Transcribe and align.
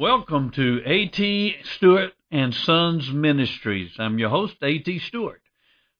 Welcome 0.00 0.50
to 0.52 0.80
A.T. 0.86 1.56
Stewart 1.76 2.14
and 2.30 2.54
Sons 2.54 3.12
Ministries. 3.12 3.90
I'm 3.98 4.18
your 4.18 4.30
host, 4.30 4.56
A.T. 4.62 4.98
Stewart. 5.00 5.42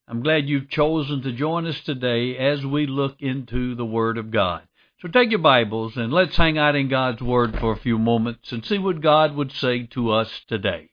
I'm 0.09 0.23
glad 0.23 0.49
you've 0.49 0.71
chosen 0.71 1.21
to 1.21 1.33
join 1.33 1.67
us 1.67 1.79
today 1.85 2.35
as 2.39 2.65
we 2.65 2.87
look 2.87 3.17
into 3.21 3.75
the 3.75 3.85
Word 3.85 4.17
of 4.17 4.31
God. 4.31 4.63
So 5.03 5.09
take 5.09 5.29
your 5.29 5.41
Bibles 5.41 5.99
and 5.99 6.15
let's 6.15 6.35
hang 6.35 6.57
out 6.57 6.77
in 6.77 6.89
God's 6.89 7.21
Word 7.21 7.59
for 7.61 7.75
a 7.75 7.79
few 7.79 7.99
moments 7.99 8.53
and 8.53 8.65
see 8.65 8.79
what 8.79 9.03
God 9.03 9.37
would 9.37 9.53
say 9.53 9.85
to 9.89 10.13
us 10.13 10.31
today. 10.49 10.89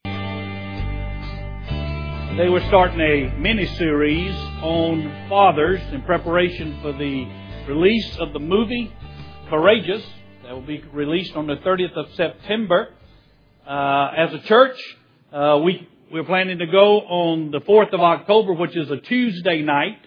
They 2.36 2.50
were 2.50 2.64
starting 2.68 3.00
a 3.00 3.34
mini 3.38 3.68
series 3.68 4.36
on 4.62 5.30
fathers 5.30 5.80
in 5.94 6.02
preparation 6.02 6.78
for 6.82 6.92
the 6.92 7.26
release 7.70 8.18
of 8.18 8.34
the 8.34 8.40
movie 8.40 8.94
Courageous 9.50 10.04
that 10.48 10.54
will 10.54 10.62
be 10.62 10.82
released 10.94 11.36
on 11.36 11.46
the 11.46 11.58
30th 11.58 11.98
of 11.98 12.06
September. 12.16 12.88
Uh, 13.68 14.12
as 14.16 14.34
a 14.34 14.40
church, 14.48 14.80
uh, 15.34 15.60
we 15.62 15.86
we're 16.10 16.24
planning 16.24 16.60
to 16.60 16.68
go 16.68 17.02
on 17.02 17.52
the 17.52 17.60
4th 17.60 17.92
of 17.92 18.00
October, 18.00 18.54
which 18.54 18.74
is 18.74 18.90
a 18.90 18.96
Tuesday 18.96 19.62
night. 19.62 20.00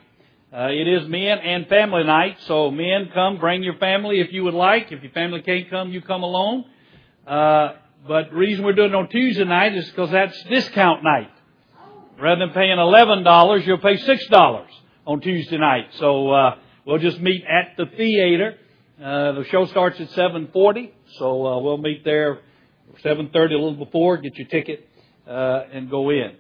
Uh, 0.51 0.69
it 0.71 0.89
is 0.89 1.07
men 1.11 1.41
and 1.41 1.67
family 1.69 2.05
night, 2.05 2.39
so 2.47 2.71
men 2.71 3.11
come, 3.13 3.39
bring 3.39 3.63
your 3.63 3.77
family 3.77 4.21
if 4.21 4.33
you 4.33 4.45
would 4.45 4.55
like. 4.55 4.91
If 4.91 5.03
your 5.03 5.13
family 5.13 5.43
can't 5.43 5.69
come, 5.69 5.91
you 5.91 6.01
come 6.01 6.23
alone. 6.23 6.65
Uh, 7.27 7.75
but 8.09 8.31
the 8.31 8.37
reason 8.37 8.65
we're 8.65 8.73
doing 8.73 8.93
it 8.93 8.95
on 8.95 9.11
Tuesday 9.11 9.45
night 9.45 9.75
is 9.75 9.91
because 9.91 10.11
that's 10.11 10.43
discount 10.45 11.05
night. 11.05 11.31
Rather 12.19 12.47
than 12.47 12.55
paying 12.55 12.79
eleven 12.79 13.25
dollars, 13.25 13.67
you'll 13.67 13.77
pay 13.77 13.99
six 13.99 14.27
dollars 14.29 14.71
on 15.07 15.21
Tuesday 15.21 15.59
night. 15.59 15.89
So 15.99 16.31
uh, 16.31 16.55
we'll 16.87 16.97
just 16.97 17.21
meet 17.21 17.45
at 17.45 17.77
the 17.77 17.85
theater. 17.95 18.57
Uh, 19.03 19.33
the 19.33 19.45
show 19.45 19.65
starts 19.65 19.99
at 19.99 20.11
seven 20.11 20.51
forty, 20.53 20.93
so 21.17 21.47
uh, 21.47 21.59
we'll 21.61 21.79
meet 21.79 22.05
there 22.05 22.41
seven 23.03 23.31
thirty, 23.33 23.55
a 23.55 23.59
little 23.59 23.83
before. 23.83 24.19
Get 24.19 24.37
your 24.37 24.47
ticket 24.49 24.87
uh, 25.27 25.63
and 25.73 25.89
go 25.89 26.11
in. 26.11 26.33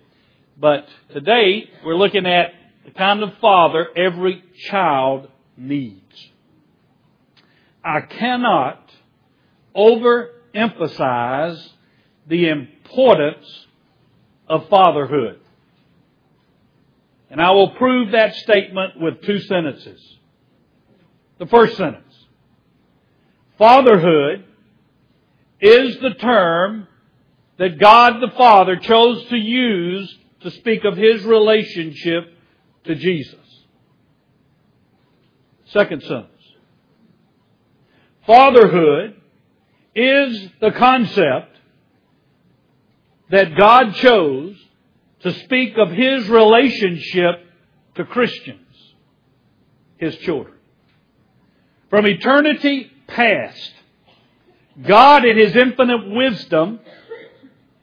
But 0.58 0.86
today 1.10 1.70
we're 1.86 1.96
looking 1.96 2.26
at 2.26 2.52
the 2.84 2.90
kind 2.90 3.22
of 3.22 3.32
father 3.40 3.86
every 3.96 4.44
child 4.68 5.30
needs. 5.56 6.28
I 7.82 8.02
cannot 8.02 8.90
overemphasize 9.74 11.66
the 12.26 12.48
importance 12.48 13.66
of 14.46 14.68
fatherhood. 14.68 15.40
And 17.30 17.40
I 17.40 17.52
will 17.52 17.70
prove 17.70 18.10
that 18.12 18.34
statement 18.34 19.00
with 19.00 19.22
two 19.22 19.38
sentences. 19.38 20.18
The 21.38 21.46
first 21.46 21.78
sentence. 21.78 22.04
Fatherhood 23.60 24.46
is 25.60 25.98
the 25.98 26.14
term 26.18 26.88
that 27.58 27.78
God 27.78 28.14
the 28.22 28.34
Father 28.34 28.76
chose 28.76 29.22
to 29.26 29.36
use 29.36 30.16
to 30.40 30.50
speak 30.50 30.84
of 30.84 30.96
His 30.96 31.22
relationship 31.24 32.24
to 32.84 32.94
Jesus. 32.94 33.34
Second 35.66 36.02
sentence. 36.04 36.26
Fatherhood 38.26 39.20
is 39.94 40.48
the 40.62 40.70
concept 40.70 41.58
that 43.30 43.54
God 43.58 43.94
chose 43.96 44.56
to 45.20 45.34
speak 45.44 45.76
of 45.76 45.90
His 45.90 46.26
relationship 46.30 47.44
to 47.96 48.06
Christians, 48.06 48.94
His 49.98 50.16
children. 50.16 50.54
From 51.90 52.06
eternity 52.06 52.90
past, 53.10 53.72
God 54.82 55.24
in 55.24 55.36
His 55.36 55.54
infinite 55.54 56.08
wisdom 56.08 56.80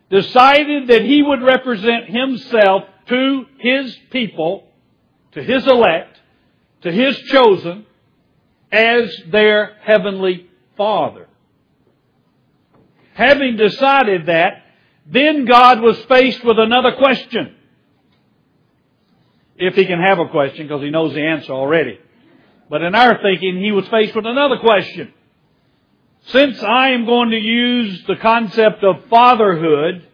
decided 0.10 0.88
that 0.88 1.04
He 1.04 1.22
would 1.22 1.42
represent 1.42 2.10
Himself 2.10 2.84
to 3.08 3.46
His 3.60 3.96
people, 4.10 4.68
to 5.34 5.44
His 5.44 5.66
elect, 5.68 6.20
to 6.82 6.92
His 6.92 7.18
chosen, 7.24 7.86
as 8.72 9.16
their 9.32 9.78
heavenly 9.84 10.48
Father. 10.76 11.28
Having 13.14 13.58
decided 13.58 14.28
that, 14.28 14.64
then 15.06 15.46
God 15.46 15.82
was 15.82 15.98
faced 16.06 16.44
with 16.44 16.60
another 16.60 16.94
question. 16.98 17.56
If 19.56 19.74
he 19.74 19.86
can 19.86 20.00
have 20.00 20.20
a 20.20 20.28
question, 20.28 20.68
because 20.68 20.84
he 20.84 20.92
knows 20.92 21.14
the 21.14 21.26
answer 21.26 21.52
already. 21.52 22.00
But 22.70 22.84
in 22.84 22.94
our 22.94 23.20
thinking, 23.22 23.60
he 23.60 23.72
was 23.72 23.88
faced 23.88 24.16
with 24.16 24.26
another 24.26 24.58
question. 24.58 25.14
Since 26.28 26.62
I 26.62 26.90
am 26.90 27.06
going 27.06 27.30
to 27.30 27.38
use 27.38 28.04
the 28.06 28.18
concept 28.18 28.84
of 28.84 29.06
fatherhood 29.10 30.06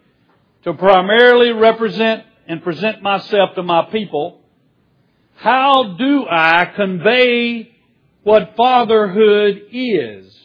to 0.63 0.73
primarily 0.73 1.51
represent 1.51 2.23
and 2.47 2.61
present 2.61 3.01
myself 3.01 3.55
to 3.55 3.63
my 3.63 3.89
people, 3.91 4.41
how 5.35 5.95
do 5.97 6.27
I 6.29 6.71
convey 6.75 7.71
what 8.21 8.55
fatherhood 8.55 9.63
is 9.71 10.37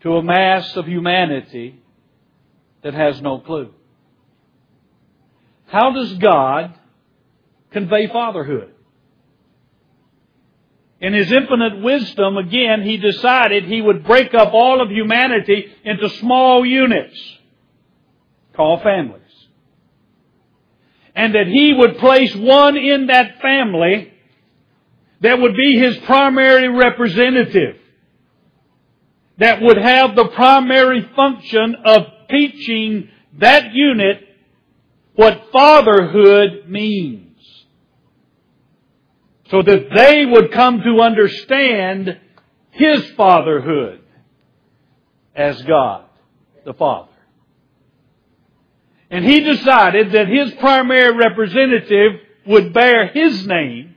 to 0.00 0.16
a 0.16 0.22
mass 0.22 0.76
of 0.76 0.86
humanity 0.86 1.82
that 2.82 2.94
has 2.94 3.20
no 3.20 3.38
clue? 3.38 3.70
How 5.66 5.92
does 5.92 6.14
God 6.14 6.74
convey 7.70 8.08
fatherhood? 8.08 8.71
In 11.02 11.14
His 11.14 11.32
infinite 11.32 11.82
wisdom, 11.82 12.36
again, 12.36 12.82
He 12.82 12.96
decided 12.96 13.64
He 13.64 13.82
would 13.82 14.04
break 14.04 14.32
up 14.34 14.54
all 14.54 14.80
of 14.80 14.88
humanity 14.88 15.66
into 15.84 16.08
small 16.08 16.64
units 16.64 17.38
called 18.54 18.82
families. 18.82 19.20
And 21.16 21.34
that 21.34 21.48
He 21.48 21.74
would 21.76 21.98
place 21.98 22.34
one 22.36 22.76
in 22.76 23.08
that 23.08 23.40
family 23.42 24.12
that 25.20 25.40
would 25.40 25.56
be 25.56 25.76
His 25.76 25.98
primary 25.98 26.68
representative. 26.68 27.76
That 29.38 29.60
would 29.60 29.78
have 29.78 30.14
the 30.14 30.28
primary 30.28 31.02
function 31.16 31.74
of 31.84 32.06
teaching 32.30 33.08
that 33.38 33.74
unit 33.74 34.28
what 35.16 35.48
fatherhood 35.52 36.68
means 36.68 37.21
so 39.52 39.60
that 39.60 39.90
they 39.94 40.24
would 40.24 40.50
come 40.50 40.80
to 40.80 41.02
understand 41.02 42.18
His 42.70 43.10
fatherhood 43.10 44.00
as 45.36 45.60
God, 45.62 46.06
the 46.64 46.72
Father. 46.72 47.12
And 49.10 49.22
He 49.22 49.40
decided 49.40 50.12
that 50.12 50.26
His 50.26 50.52
primary 50.54 51.14
representative 51.14 52.12
would 52.46 52.72
bear 52.72 53.08
His 53.08 53.46
name 53.46 53.94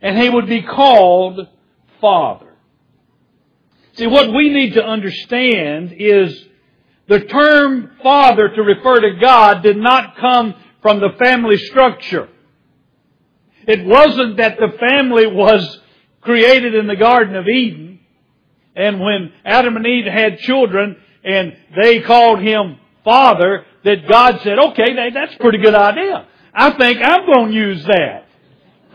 and 0.00 0.16
He 0.18 0.30
would 0.30 0.46
be 0.46 0.62
called 0.62 1.46
Father. 2.00 2.54
See, 3.96 4.06
what 4.06 4.32
we 4.32 4.48
need 4.48 4.72
to 4.72 4.82
understand 4.82 5.94
is 5.98 6.46
the 7.08 7.20
term 7.20 7.90
Father 8.02 8.48
to 8.48 8.62
refer 8.62 9.00
to 9.00 9.20
God 9.20 9.62
did 9.62 9.76
not 9.76 10.16
come 10.16 10.54
from 10.80 11.00
the 11.00 11.10
family 11.18 11.58
structure. 11.58 12.30
It 13.66 13.84
wasn't 13.84 14.38
that 14.38 14.58
the 14.58 14.76
family 14.78 15.26
was 15.26 15.80
created 16.20 16.74
in 16.74 16.86
the 16.86 16.96
Garden 16.96 17.36
of 17.36 17.48
Eden, 17.48 18.00
and 18.74 19.00
when 19.00 19.32
Adam 19.44 19.76
and 19.76 19.86
Eve 19.86 20.06
had 20.06 20.38
children, 20.38 20.96
and 21.24 21.56
they 21.76 22.00
called 22.00 22.40
him 22.40 22.78
Father, 23.04 23.64
that 23.84 24.08
God 24.08 24.40
said, 24.42 24.58
okay, 24.58 25.10
that's 25.12 25.34
a 25.34 25.38
pretty 25.38 25.58
good 25.58 25.74
idea. 25.74 26.26
I 26.54 26.70
think 26.72 26.98
I'm 27.02 27.26
going 27.26 27.48
to 27.48 27.54
use 27.54 27.84
that. 27.84 28.26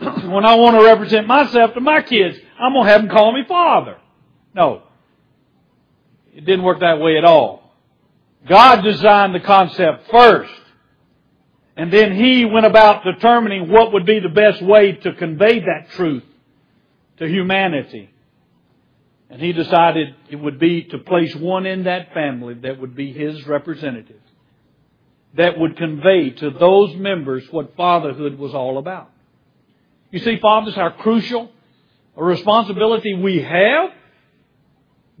when 0.00 0.44
I 0.44 0.54
want 0.54 0.78
to 0.78 0.84
represent 0.84 1.26
myself 1.26 1.74
to 1.74 1.80
my 1.80 2.02
kids, 2.02 2.38
I'm 2.58 2.72
going 2.72 2.86
to 2.86 2.92
have 2.92 3.02
them 3.02 3.10
call 3.10 3.32
me 3.32 3.44
Father. 3.46 3.98
No. 4.54 4.82
It 6.32 6.44
didn't 6.44 6.62
work 6.62 6.80
that 6.80 7.00
way 7.00 7.18
at 7.18 7.24
all. 7.24 7.74
God 8.48 8.82
designed 8.82 9.34
the 9.34 9.40
concept 9.40 10.10
first. 10.10 10.52
And 11.78 11.92
then 11.92 12.12
he 12.12 12.44
went 12.44 12.66
about 12.66 13.04
determining 13.04 13.70
what 13.70 13.92
would 13.92 14.04
be 14.04 14.18
the 14.18 14.28
best 14.28 14.60
way 14.60 14.92
to 14.92 15.12
convey 15.12 15.60
that 15.60 15.90
truth 15.90 16.24
to 17.18 17.28
humanity. 17.28 18.10
And 19.30 19.40
he 19.40 19.52
decided 19.52 20.16
it 20.28 20.36
would 20.36 20.58
be 20.58 20.82
to 20.84 20.98
place 20.98 21.36
one 21.36 21.66
in 21.66 21.84
that 21.84 22.12
family 22.12 22.54
that 22.54 22.80
would 22.80 22.96
be 22.96 23.12
his 23.12 23.46
representative. 23.46 24.20
That 25.34 25.56
would 25.56 25.76
convey 25.76 26.30
to 26.30 26.50
those 26.50 26.96
members 26.96 27.44
what 27.52 27.76
fatherhood 27.76 28.38
was 28.38 28.54
all 28.54 28.78
about. 28.78 29.12
You 30.10 30.18
see, 30.18 30.40
fathers, 30.40 30.74
how 30.74 30.90
crucial 30.90 31.48
a 32.16 32.24
responsibility 32.24 33.14
we 33.14 33.40
have. 33.40 33.90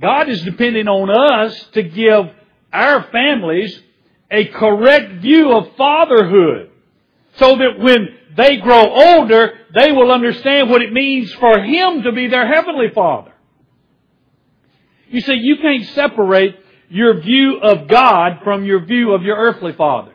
God 0.00 0.28
is 0.28 0.42
depending 0.42 0.88
on 0.88 1.08
us 1.08 1.56
to 1.74 1.84
give 1.84 2.30
our 2.72 3.04
families 3.12 3.80
a 4.30 4.46
correct 4.46 5.22
view 5.22 5.52
of 5.52 5.76
fatherhood 5.76 6.70
so 7.36 7.56
that 7.56 7.78
when 7.78 8.08
they 8.36 8.56
grow 8.58 8.88
older, 8.88 9.52
they 9.74 9.92
will 9.92 10.12
understand 10.12 10.70
what 10.70 10.82
it 10.82 10.92
means 10.92 11.32
for 11.34 11.60
Him 11.60 12.02
to 12.02 12.12
be 12.12 12.28
their 12.28 12.46
Heavenly 12.46 12.90
Father. 12.94 13.32
You 15.08 15.20
see, 15.20 15.34
you 15.34 15.56
can't 15.56 15.86
separate 15.94 16.56
your 16.90 17.20
view 17.20 17.58
of 17.62 17.88
God 17.88 18.40
from 18.44 18.64
your 18.64 18.84
view 18.84 19.12
of 19.12 19.22
your 19.22 19.36
earthly 19.36 19.72
father. 19.72 20.12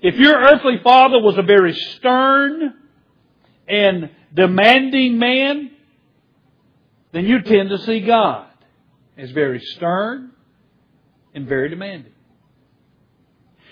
If 0.00 0.16
your 0.16 0.38
earthly 0.38 0.78
father 0.82 1.20
was 1.20 1.36
a 1.36 1.42
very 1.42 1.74
stern 1.74 2.74
and 3.66 4.10
demanding 4.32 5.18
man, 5.18 5.72
then 7.12 7.24
you 7.24 7.42
tend 7.42 7.70
to 7.70 7.78
see 7.78 8.00
God 8.00 8.46
as 9.16 9.30
very 9.30 9.60
stern 9.60 10.32
and 11.34 11.46
very 11.46 11.68
demanding. 11.68 12.12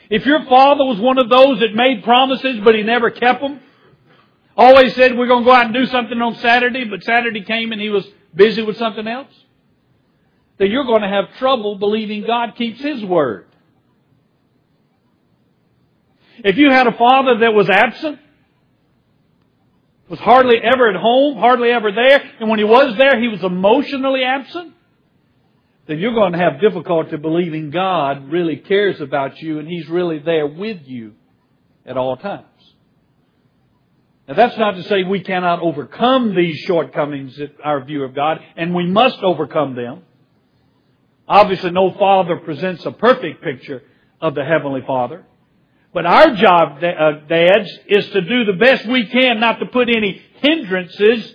If 0.08 0.25
your 0.25 0.44
father 0.44 0.85
was 0.85 1.00
one 1.00 1.19
of 1.19 1.29
those 1.29 1.61
that 1.61 1.75
made 1.75 2.05
promises 2.05 2.61
but 2.62 2.75
he 2.75 2.82
never 2.82 3.11
kept 3.11 3.41
them, 3.41 3.61
always 4.56 4.94
said 4.94 5.17
we're 5.17 5.26
going 5.26 5.44
to 5.44 5.50
go 5.50 5.53
out 5.53 5.67
and 5.67 5.75
do 5.75 5.87
something 5.87 6.20
on 6.20 6.37
Saturday, 6.37 6.85
but 6.85 7.03
Saturday 7.03 7.43
came 7.43 7.73
and 7.73 7.81
he 7.81 7.91
was 7.91 8.06
busy 8.35 8.62
with 8.62 8.76
something 8.76 9.06
else, 9.06 9.32
then 10.58 10.70
you're 10.70 10.85
going 10.85 11.03
to 11.03 11.08
have 11.08 11.37
trouble 11.38 11.76
believing 11.76 12.25
God 12.26 12.55
keeps 12.56 12.81
his 12.81 13.05
word. 13.05 13.47
If 16.44 16.56
you 16.56 16.70
had 16.70 16.87
a 16.87 16.93
father 16.93 17.38
that 17.38 17.55
was 17.55 17.69
absent, 17.69 18.20
was 20.08 20.20
hardly 20.20 20.58
ever 20.62 20.88
at 20.91 20.97
home, 20.97 21.37
hardly 21.38 21.70
ever 21.70 21.91
there, 21.91 22.23
and 22.38 22.49
when 22.49 22.58
he 22.58 22.64
was 22.64 22.97
there, 22.97 23.20
he 23.20 23.29
was 23.29 23.43
emotionally 23.43 24.23
absent, 24.23 24.75
then 25.87 25.99
you're 25.99 26.15
going 26.15 26.33
to 26.33 26.38
have 26.38 26.61
difficulty 26.61 27.17
believing 27.17 27.71
God 27.71 28.31
really 28.31 28.56
cares 28.56 29.00
about 29.00 29.41
you 29.41 29.59
and 29.59 29.69
He's 29.69 29.88
really 29.88 30.19
there 30.19 30.47
with 30.47 30.83
you 30.85 31.15
at 31.85 31.97
all 31.97 32.17
times. 32.17 32.44
Now 34.27 34.35
that's 34.35 34.59
not 34.59 34.73
to 34.73 34.83
say 34.85 35.05
we 35.05 35.21
cannot 35.21 35.61
overcome 35.61 36.35
these 36.35 36.59
shortcomings 36.59 37.38
in 37.38 37.50
our 37.62 37.85
view 37.85 38.03
of 38.03 38.15
God, 38.15 38.41
and 38.56 38.75
we 38.75 38.87
must 38.87 39.19
overcome 39.23 39.77
them. 39.77 40.03
Obviously 41.29 41.71
no 41.71 41.93
father 41.93 42.37
presents 42.39 42.85
a 42.85 42.91
perfect 42.93 43.43
picture 43.43 43.82
of 44.21 44.35
the 44.35 44.44
Heavenly 44.44 44.82
Father. 44.87 45.25
But 45.93 46.05
our 46.05 46.35
job, 46.35 46.82
uh, 46.82 47.27
dads, 47.29 47.71
is 47.87 48.06
to 48.11 48.21
do 48.21 48.44
the 48.44 48.59
best 48.59 48.87
we 48.87 49.06
can 49.06 49.41
not 49.41 49.61
to 49.61 49.67
put 49.67 49.89
any 49.89 50.21
hindrances, 50.41 51.35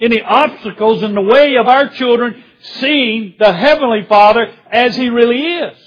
any 0.00 0.20
obstacles 0.20 1.02
in 1.02 1.14
the 1.14 1.20
way 1.20 1.56
of 1.56 1.68
our 1.68 1.88
children 1.90 2.42
seeing 2.62 3.34
the 3.38 3.52
Heavenly 3.52 4.04
Father 4.08 4.52
as 4.70 4.96
He 4.96 5.08
really 5.08 5.40
is. 5.40 5.78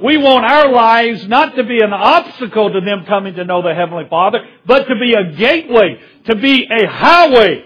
We 0.00 0.16
want 0.16 0.44
our 0.44 0.72
lives 0.72 1.26
not 1.28 1.54
to 1.56 1.64
be 1.64 1.80
an 1.80 1.92
obstacle 1.92 2.72
to 2.72 2.80
them 2.80 3.04
coming 3.04 3.34
to 3.34 3.44
know 3.44 3.62
the 3.62 3.74
Heavenly 3.74 4.06
Father, 4.08 4.40
but 4.66 4.88
to 4.88 4.94
be 4.96 5.14
a 5.14 5.32
gateway, 5.32 6.00
to 6.26 6.34
be 6.34 6.64
a 6.64 6.88
highway 6.88 7.64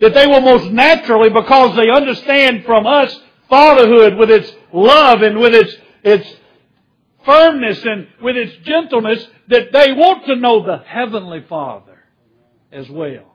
that 0.00 0.14
they 0.14 0.26
will 0.26 0.40
most 0.40 0.70
naturally, 0.70 1.30
because 1.30 1.76
they 1.76 1.90
understand 1.90 2.64
from 2.64 2.86
us 2.86 3.18
fatherhood 3.48 4.16
with 4.16 4.30
its 4.30 4.52
love 4.72 5.22
and 5.22 5.38
with 5.38 5.54
its, 5.54 5.76
its 6.02 6.36
firmness 7.24 7.82
and 7.84 8.08
with 8.22 8.36
its 8.36 8.54
gentleness, 8.64 9.26
that 9.48 9.72
they 9.72 9.92
want 9.92 10.26
to 10.26 10.36
know 10.36 10.64
the 10.64 10.78
Heavenly 10.78 11.44
Father 11.48 12.04
as 12.72 12.88
well. 12.88 13.33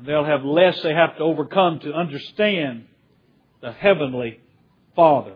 And 0.00 0.08
they'll 0.08 0.24
have 0.24 0.44
less 0.44 0.80
they 0.82 0.94
have 0.94 1.18
to 1.18 1.22
overcome 1.22 1.80
to 1.80 1.92
understand 1.92 2.86
the 3.60 3.70
Heavenly 3.70 4.40
Father. 4.96 5.34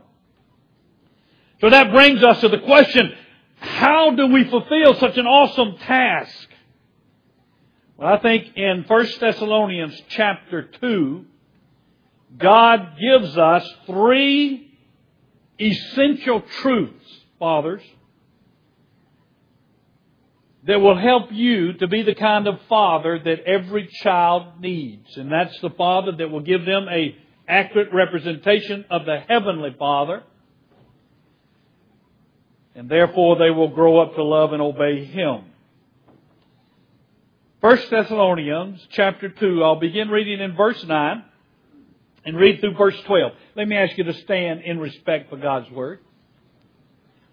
So 1.60 1.68
that 1.68 1.92
brings 1.92 2.24
us 2.24 2.40
to 2.40 2.48
the 2.48 2.60
question, 2.60 3.12
how 3.58 4.12
do 4.12 4.26
we 4.28 4.44
fulfill 4.44 4.94
such 4.94 5.18
an 5.18 5.26
awesome 5.26 5.76
task? 5.76 6.48
Well, 7.98 8.14
I 8.14 8.18
think 8.20 8.56
in 8.56 8.84
1 8.88 9.06
Thessalonians 9.20 10.00
chapter 10.08 10.62
2, 10.62 11.26
God 12.38 12.96
gives 12.98 13.36
us 13.36 13.70
three 13.86 14.78
essential 15.60 16.40
truths, 16.40 17.04
fathers, 17.38 17.82
that 20.66 20.80
will 20.80 20.98
help 20.98 21.30
you 21.30 21.74
to 21.74 21.86
be 21.86 22.02
the 22.02 22.14
kind 22.14 22.46
of 22.46 22.58
father 22.68 23.18
that 23.22 23.40
every 23.40 23.86
child 24.02 24.60
needs. 24.60 25.16
And 25.16 25.30
that's 25.30 25.58
the 25.60 25.70
father 25.70 26.12
that 26.12 26.30
will 26.30 26.40
give 26.40 26.64
them 26.64 26.86
a 26.90 27.16
accurate 27.46 27.92
representation 27.92 28.86
of 28.90 29.04
the 29.04 29.18
heavenly 29.28 29.76
father. 29.78 30.22
And 32.74 32.88
therefore 32.88 33.36
they 33.36 33.50
will 33.50 33.68
grow 33.68 34.00
up 34.00 34.14
to 34.14 34.24
love 34.24 34.52
and 34.52 34.62
obey 34.62 35.04
him. 35.04 35.44
1 37.60 37.78
Thessalonians 37.90 38.86
chapter 38.90 39.28
2, 39.28 39.62
I'll 39.62 39.80
begin 39.80 40.08
reading 40.08 40.40
in 40.40 40.56
verse 40.56 40.82
9 40.82 41.24
and 42.24 42.36
read 42.36 42.60
through 42.60 42.74
verse 42.74 42.98
12. 43.06 43.32
Let 43.54 43.68
me 43.68 43.76
ask 43.76 43.96
you 43.98 44.04
to 44.04 44.14
stand 44.14 44.62
in 44.62 44.78
respect 44.78 45.28
for 45.28 45.36
God's 45.36 45.70
Word. 45.70 46.00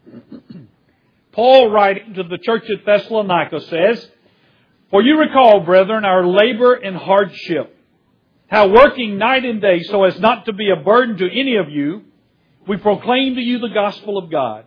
Paul 1.31 1.69
writing 1.69 2.15
to 2.15 2.23
the 2.23 2.37
church 2.37 2.69
at 2.69 2.85
Thessalonica 2.85 3.61
says, 3.61 4.07
For 4.89 5.01
you 5.01 5.17
recall, 5.19 5.61
brethren, 5.61 6.03
our 6.03 6.25
labor 6.25 6.73
and 6.73 6.95
hardship, 6.95 7.75
how 8.47 8.67
working 8.67 9.17
night 9.17 9.45
and 9.45 9.61
day 9.61 9.83
so 9.83 10.03
as 10.03 10.19
not 10.19 10.45
to 10.45 10.53
be 10.53 10.69
a 10.69 10.75
burden 10.75 11.17
to 11.17 11.39
any 11.39 11.55
of 11.55 11.69
you, 11.69 12.03
we 12.67 12.77
proclaim 12.77 13.35
to 13.35 13.41
you 13.41 13.59
the 13.59 13.69
gospel 13.69 14.17
of 14.17 14.29
God. 14.29 14.65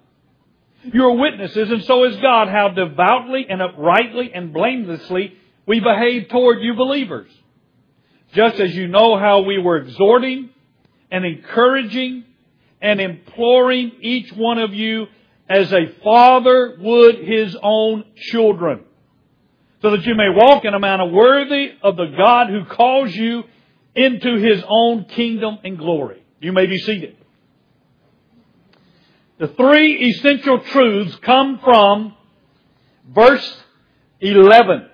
You 0.82 1.04
are 1.04 1.16
witnesses, 1.16 1.70
and 1.70 1.84
so 1.84 2.04
is 2.04 2.16
God, 2.16 2.48
how 2.48 2.68
devoutly 2.68 3.46
and 3.48 3.62
uprightly 3.62 4.32
and 4.34 4.52
blamelessly 4.52 5.34
we 5.66 5.80
behave 5.80 6.28
toward 6.28 6.60
you 6.60 6.74
believers. 6.74 7.30
Just 8.34 8.58
as 8.58 8.74
you 8.74 8.88
know 8.88 9.18
how 9.18 9.42
we 9.42 9.58
were 9.58 9.76
exhorting 9.76 10.50
and 11.10 11.24
encouraging 11.24 12.24
and 12.82 13.00
imploring 13.00 13.92
each 14.00 14.32
one 14.32 14.58
of 14.58 14.74
you 14.74 15.06
as 15.48 15.72
a 15.72 15.92
father 16.02 16.76
would 16.78 17.16
his 17.18 17.56
own 17.62 18.04
children, 18.16 18.80
so 19.82 19.90
that 19.90 20.06
you 20.06 20.14
may 20.14 20.30
walk 20.30 20.64
in 20.64 20.72
a 20.72 20.78
manner 20.78 21.06
worthy 21.06 21.72
of 21.82 21.96
the 21.96 22.14
God 22.16 22.48
who 22.48 22.64
calls 22.64 23.14
you 23.14 23.44
into 23.94 24.36
his 24.36 24.62
own 24.66 25.04
kingdom 25.04 25.58
and 25.62 25.78
glory. 25.78 26.22
You 26.40 26.52
may 26.52 26.66
be 26.66 26.78
seated. 26.78 27.16
The 29.38 29.48
three 29.48 30.10
essential 30.10 30.60
truths 30.60 31.16
come 31.16 31.60
from 31.62 32.14
verse 33.14 33.62
11. 34.20 34.88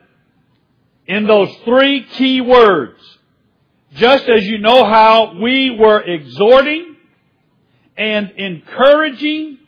In 1.06 1.26
those 1.26 1.54
three 1.64 2.04
key 2.04 2.40
words, 2.40 3.00
just 3.94 4.28
as 4.28 4.46
you 4.46 4.58
know 4.58 4.84
how 4.84 5.38
we 5.40 5.70
were 5.70 6.00
exhorting 6.00 6.96
and 7.96 8.30
encouraging 8.36 9.58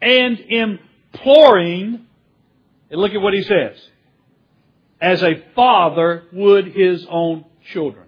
and 0.00 0.38
imploring, 0.40 2.06
and 2.90 3.00
look 3.00 3.12
at 3.12 3.20
what 3.20 3.34
he 3.34 3.42
says, 3.42 3.76
as 5.00 5.22
a 5.22 5.44
father 5.54 6.24
would 6.32 6.68
his 6.68 7.06
own 7.08 7.44
children. 7.72 8.06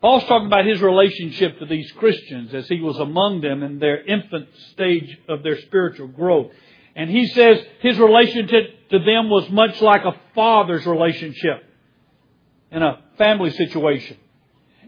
Paul's 0.00 0.24
talking 0.24 0.46
about 0.46 0.64
his 0.64 0.80
relationship 0.80 1.58
to 1.58 1.66
these 1.66 1.90
Christians 1.92 2.54
as 2.54 2.68
he 2.68 2.80
was 2.80 2.98
among 2.98 3.40
them 3.40 3.62
in 3.62 3.78
their 3.80 4.00
infant 4.00 4.48
stage 4.72 5.18
of 5.28 5.42
their 5.42 5.60
spiritual 5.62 6.06
growth. 6.06 6.52
And 6.94 7.10
he 7.10 7.26
says 7.28 7.58
his 7.80 7.98
relationship 7.98 8.88
to 8.90 8.98
them 9.00 9.28
was 9.28 9.50
much 9.50 9.80
like 9.80 10.04
a 10.04 10.14
father's 10.34 10.86
relationship 10.86 11.64
in 12.70 12.82
a 12.82 13.02
family 13.16 13.50
situation. 13.50 14.16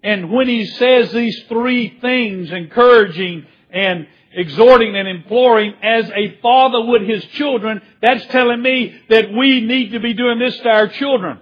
And 0.03 0.31
when 0.31 0.49
he 0.49 0.65
says 0.65 1.13
these 1.13 1.43
three 1.49 1.99
things, 2.01 2.51
encouraging 2.53 3.47
and 3.73 4.07
exhorting 4.33 4.97
and 4.97 5.09
imploring 5.09 5.75
as 5.83 6.11
a 6.11 6.39
father 6.41 6.85
would 6.85 7.03
his 7.03 7.25
children, 7.27 7.83
that's 8.01 8.25
telling 8.27 8.63
me 8.63 9.01
that 9.09 9.33
we 9.33 9.61
need 9.61 9.93
to 9.93 10.01
be 10.01 10.15
doing 10.15 10.39
this 10.39 10.57
to 10.59 10.69
our 10.69 10.89
children. 10.89 11.39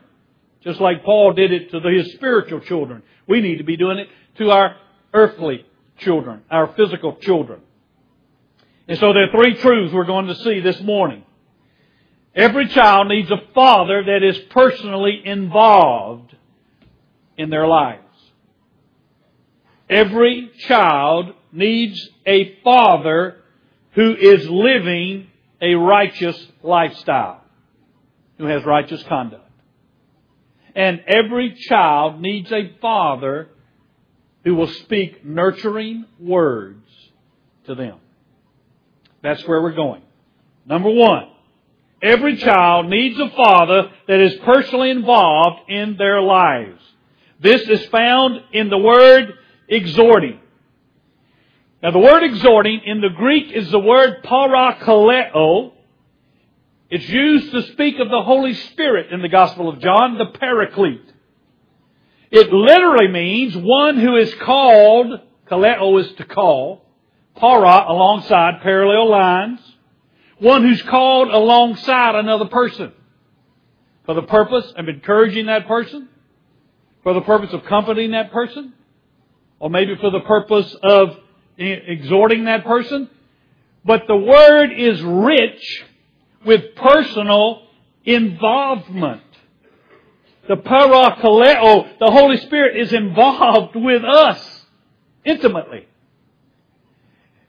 Just 0.63 0.81
like 0.81 1.05
Paul 1.05 1.33
did 1.33 1.53
it 1.53 1.71
to 1.71 1.81
his 1.81 2.13
spiritual 2.13 2.61
children. 2.61 3.03
We 3.27 3.41
need 3.41 3.59
to 3.59 3.65
be 3.65 3.77
doing 3.77 3.99
it 3.99 4.09
to 4.39 4.51
our 4.51 4.77
earthly 5.13 5.65
children, 5.99 6.43
our 6.51 6.73
physical 6.75 7.17
children. 7.17 7.61
And 8.89 8.99
so 8.99 9.13
there 9.13 9.29
are 9.29 9.33
three 9.33 9.55
truths 9.55 9.93
we're 9.93 10.05
going 10.05 10.27
to 10.27 10.35
see 10.37 10.61
this 10.61 10.81
morning. 10.81 11.25
Every 12.35 12.69
child 12.69 13.09
needs 13.09 13.31
a 13.31 13.41
father 13.55 14.05
that 14.05 14.23
is 14.23 14.39
personally 14.51 15.21
involved 15.25 16.35
in 17.37 17.51
their 17.51 17.67
lives. 17.67 18.03
Every 19.91 20.51
child 20.67 21.35
needs 21.53 22.09
a 22.27 22.57
father 22.63 23.37
who 23.93 24.15
is 24.15 24.49
living 24.49 25.29
a 25.61 25.75
righteous 25.75 26.37
lifestyle, 26.63 27.43
who 28.37 28.45
has 28.47 28.65
righteous 28.65 29.03
conduct. 29.05 29.45
And 30.75 31.01
every 31.07 31.55
child 31.55 32.21
needs 32.21 32.53
a 32.53 32.71
father 32.81 33.49
who 34.45 34.55
will 34.55 34.69
speak 34.69 35.25
nurturing 35.25 36.05
words 36.21 36.87
to 37.67 37.75
them. 37.75 37.99
That's 39.23 39.47
where 39.47 39.61
we're 39.61 39.75
going. 39.75 40.03
Number 40.65 40.91
one, 40.91 41.29
every 42.01 42.37
child 42.37 42.89
needs 42.89 43.19
a 43.19 43.31
father 43.31 43.91
that 44.07 44.21
is 44.21 44.35
personally 44.45 44.91
involved 44.91 45.69
in 45.69 45.97
their 45.97 46.21
lives. 46.21 46.81
This 47.41 47.63
is 47.63 47.85
found 47.87 48.41
in 48.53 48.71
the 48.71 48.79
word 48.79 49.35
exhorting. 49.69 50.41
Now 51.83 51.93
the 51.93 51.99
word 51.99 52.25
exhorting 52.25 52.81
in 52.85 53.01
the 53.01 53.11
Greek 53.11 53.53
is 53.53 53.71
the 53.71 53.79
word 53.79 54.25
parakaleo. 54.25 55.73
It's 56.91 57.09
used 57.09 57.53
to 57.53 57.63
speak 57.73 58.01
of 58.01 58.09
the 58.09 58.23
Holy 58.23 58.55
Spirit 58.55 59.13
in 59.13 59.23
the 59.23 59.29
Gospel 59.29 59.69
of 59.69 59.79
John, 59.81 60.19
the 60.19 60.27
paraclete. 60.27 61.13
It 62.31 62.53
literally 62.53 63.09
means 63.09 63.57
one 63.57 63.99
who 63.99 64.17
is 64.17 64.35
called, 64.43 65.21
kaleo 65.49 66.01
is 66.01 66.13
to 66.15 66.25
call, 66.25 66.85
para 67.37 67.85
alongside 67.89 68.61
parallel 68.63 69.09
lines, 69.09 69.61
one 70.39 70.63
who's 70.63 70.83
called 70.83 71.29
alongside 71.29 72.17
another 72.17 72.47
person 72.47 72.93
for 74.05 74.15
the 74.15 74.23
purpose 74.23 74.73
of 74.77 74.89
encouraging 74.89 75.47
that 75.47 75.69
person, 75.69 76.09
for 77.05 77.15
the 77.15 77.21
purpose 77.21 77.53
of 77.53 77.65
comforting 77.67 78.11
that 78.13 78.33
person, 78.33 78.73
or 79.61 79.71
maybe 79.71 79.95
for 79.97 80.11
the 80.11 80.21
purpose 80.21 80.75
of 80.83 81.17
exhorting 81.59 82.45
that 82.45 82.65
person. 82.65 83.11
But 83.85 84.03
the 84.07 84.17
word 84.17 84.73
is 84.73 85.03
rich 85.03 85.85
with 86.45 86.75
personal 86.77 87.63
involvement. 88.05 89.23
The 90.49 90.57
parakaleo, 90.57 91.99
the 91.99 92.11
Holy 92.11 92.39
Spirit 92.39 92.77
is 92.77 92.93
involved 92.93 93.77
with 93.77 94.03
us 94.05 94.65
intimately. 95.25 95.87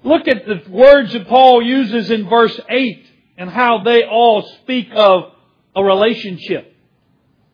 Look 0.04 0.28
at 0.28 0.46
the 0.46 0.62
words 0.70 1.13
that 1.13 1.28
Paul 1.28 1.62
uses 1.62 2.10
in 2.10 2.28
verse 2.30 2.60
8 2.70 3.06
and 3.38 3.50
how 3.50 3.84
they 3.84 4.04
all 4.04 4.42
speak 4.62 4.89
of 4.94 5.32
a 5.75 5.84
relationship 5.84 6.74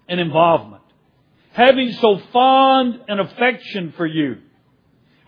and 0.07 0.19
involvement. 0.19 0.83
Having 1.53 1.93
so 1.93 2.19
fond 2.33 3.01
an 3.07 3.19
affection 3.19 3.93
for 3.95 4.05
you, 4.05 4.37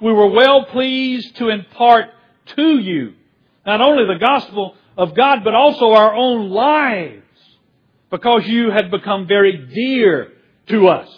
we 0.01 0.13
were 0.13 0.29
well 0.29 0.65
pleased 0.65 1.35
to 1.37 1.49
impart 1.49 2.09
to 2.55 2.79
you 2.79 3.13
not 3.65 3.81
only 3.81 4.05
the 4.05 4.19
gospel 4.19 4.75
of 4.97 5.13
God, 5.13 5.43
but 5.43 5.53
also 5.53 5.91
our 5.91 6.15
own 6.15 6.49
lives, 6.49 7.21
because 8.09 8.47
you 8.47 8.71
had 8.71 8.89
become 8.89 9.27
very 9.27 9.57
dear 9.57 10.31
to 10.69 10.87
us. 10.87 11.09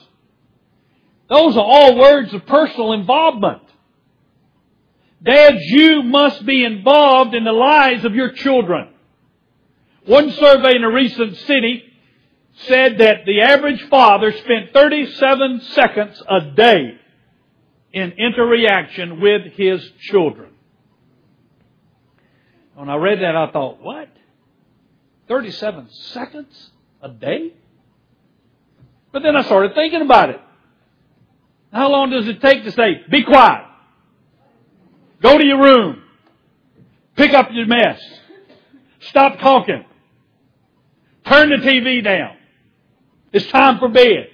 Those 1.29 1.55
are 1.55 1.63
all 1.63 1.95
words 1.97 2.33
of 2.33 2.45
personal 2.47 2.93
involvement. 2.93 3.61
Dads, 5.21 5.59
you 5.61 6.01
must 6.01 6.45
be 6.45 6.63
involved 6.63 7.35
in 7.35 7.43
the 7.43 7.51
lives 7.51 8.03
of 8.03 8.15
your 8.15 8.31
children. 8.31 8.89
One 10.05 10.31
survey 10.31 10.75
in 10.75 10.83
a 10.83 10.91
recent 10.91 11.37
city 11.37 11.83
said 12.67 12.97
that 12.97 13.25
the 13.25 13.41
average 13.41 13.81
father 13.89 14.31
spent 14.31 14.73
37 14.73 15.61
seconds 15.73 16.23
a 16.27 16.51
day 16.51 16.99
in 17.91 18.11
interaction 18.13 19.19
with 19.19 19.53
his 19.53 19.87
children. 20.01 20.51
When 22.75 22.89
I 22.89 22.95
read 22.95 23.19
that, 23.21 23.35
I 23.35 23.51
thought, 23.51 23.81
what? 23.81 24.09
37 25.27 25.89
seconds 25.89 26.71
a 27.01 27.09
day? 27.09 27.53
But 29.11 29.23
then 29.23 29.35
I 29.35 29.43
started 29.43 29.73
thinking 29.75 30.01
about 30.01 30.29
it. 30.29 30.39
How 31.73 31.89
long 31.89 32.09
does 32.09 32.27
it 32.27 32.41
take 32.41 32.63
to 32.63 32.71
say, 32.71 33.01
be 33.09 33.23
quiet? 33.23 33.65
Go 35.21 35.37
to 35.37 35.43
your 35.43 35.61
room. 35.61 36.01
Pick 37.15 37.33
up 37.33 37.49
your 37.51 37.65
mess. 37.67 37.99
Stop 39.01 39.39
talking. 39.39 39.85
Turn 41.25 41.49
the 41.49 41.57
TV 41.57 42.03
down. 42.03 42.37
It's 43.31 43.45
time 43.47 43.77
for 43.79 43.89
bed. 43.89 44.29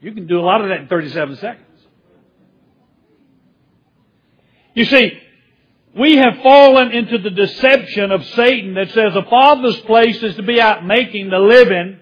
You 0.00 0.12
can 0.12 0.26
do 0.26 0.40
a 0.40 0.42
lot 0.42 0.60
of 0.60 0.68
that 0.68 0.80
in 0.80 0.88
37 0.88 1.36
seconds. 1.36 1.63
You 4.74 4.84
see, 4.84 5.20
we 5.96 6.16
have 6.16 6.38
fallen 6.42 6.90
into 6.90 7.18
the 7.18 7.30
deception 7.30 8.10
of 8.10 8.24
Satan 8.26 8.74
that 8.74 8.90
says 8.90 9.14
a 9.14 9.22
father's 9.22 9.76
place 9.82 10.20
is 10.22 10.34
to 10.36 10.42
be 10.42 10.60
out 10.60 10.84
making 10.84 11.30
the 11.30 11.38
living 11.38 12.00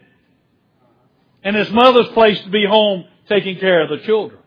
and 1.45 1.57
his 1.57 1.71
mother's 1.71 2.09
place 2.09 2.41
to 2.43 2.51
be 2.51 2.65
home 2.67 3.05
taking 3.29 3.59
care 3.59 3.83
of 3.83 3.91
the 3.91 4.05
children. 4.07 4.41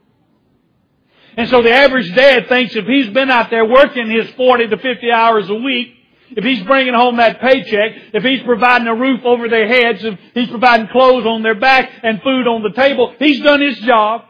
And 1.38 1.50
so 1.50 1.62
the 1.62 1.72
average 1.72 2.14
dad 2.16 2.48
thinks 2.48 2.76
if 2.76 2.86
he's 2.86 3.10
been 3.10 3.30
out 3.30 3.50
there 3.50 3.66
working 3.66 4.10
his 4.10 4.30
40 4.32 4.68
to 4.68 4.78
50 4.78 5.12
hours 5.12 5.50
a 5.50 5.56
week, 5.56 5.90
if 6.30 6.44
he's 6.44 6.64
bringing 6.64 6.94
home 6.94 7.18
that 7.18 7.40
paycheck, 7.40 7.92
if 8.14 8.24
he's 8.24 8.42
providing 8.44 8.88
a 8.88 8.96
roof 8.96 9.22
over 9.26 9.48
their 9.48 9.68
heads, 9.68 10.04
if 10.04 10.18
he's 10.34 10.50
providing 10.50 10.88
clothes 10.88 11.26
on 11.26 11.44
their 11.44 11.56
back 11.56 11.92
and 12.02 12.22
food 12.22 12.48
on 12.48 12.64
the 12.64 12.72
table, 12.72 13.14
he's 13.20 13.42
done 13.42 13.62
his 13.62 13.78
job. 13.80 14.24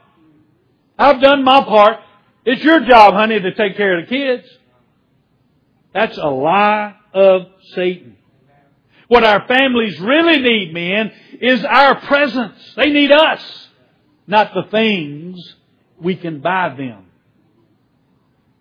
I've 0.98 1.22
done 1.22 1.44
my 1.44 1.64
part. 1.64 2.00
It's 2.46 2.64
your 2.64 2.82
job, 2.82 3.14
honey, 3.16 3.40
to 3.40 3.54
take 3.56 3.76
care 3.76 4.00
of 4.00 4.08
the 4.08 4.16
kids. 4.16 4.48
That's 5.94 6.18
a 6.18 6.30
lie 6.30 6.96
of 7.14 7.48
Satan. 7.74 8.18
What 9.08 9.24
our 9.24 9.48
families 9.48 10.00
really 10.00 10.40
need, 10.40 10.74
men, 10.74 11.12
is 11.42 11.64
our 11.64 12.00
presence. 12.02 12.60
They 12.76 12.92
need 12.92 13.12
us, 13.12 13.42
not 14.28 14.54
the 14.54 14.64
things 14.70 15.56
we 16.00 16.16
can 16.16 16.42
buy 16.42 16.76
them. 16.78 17.06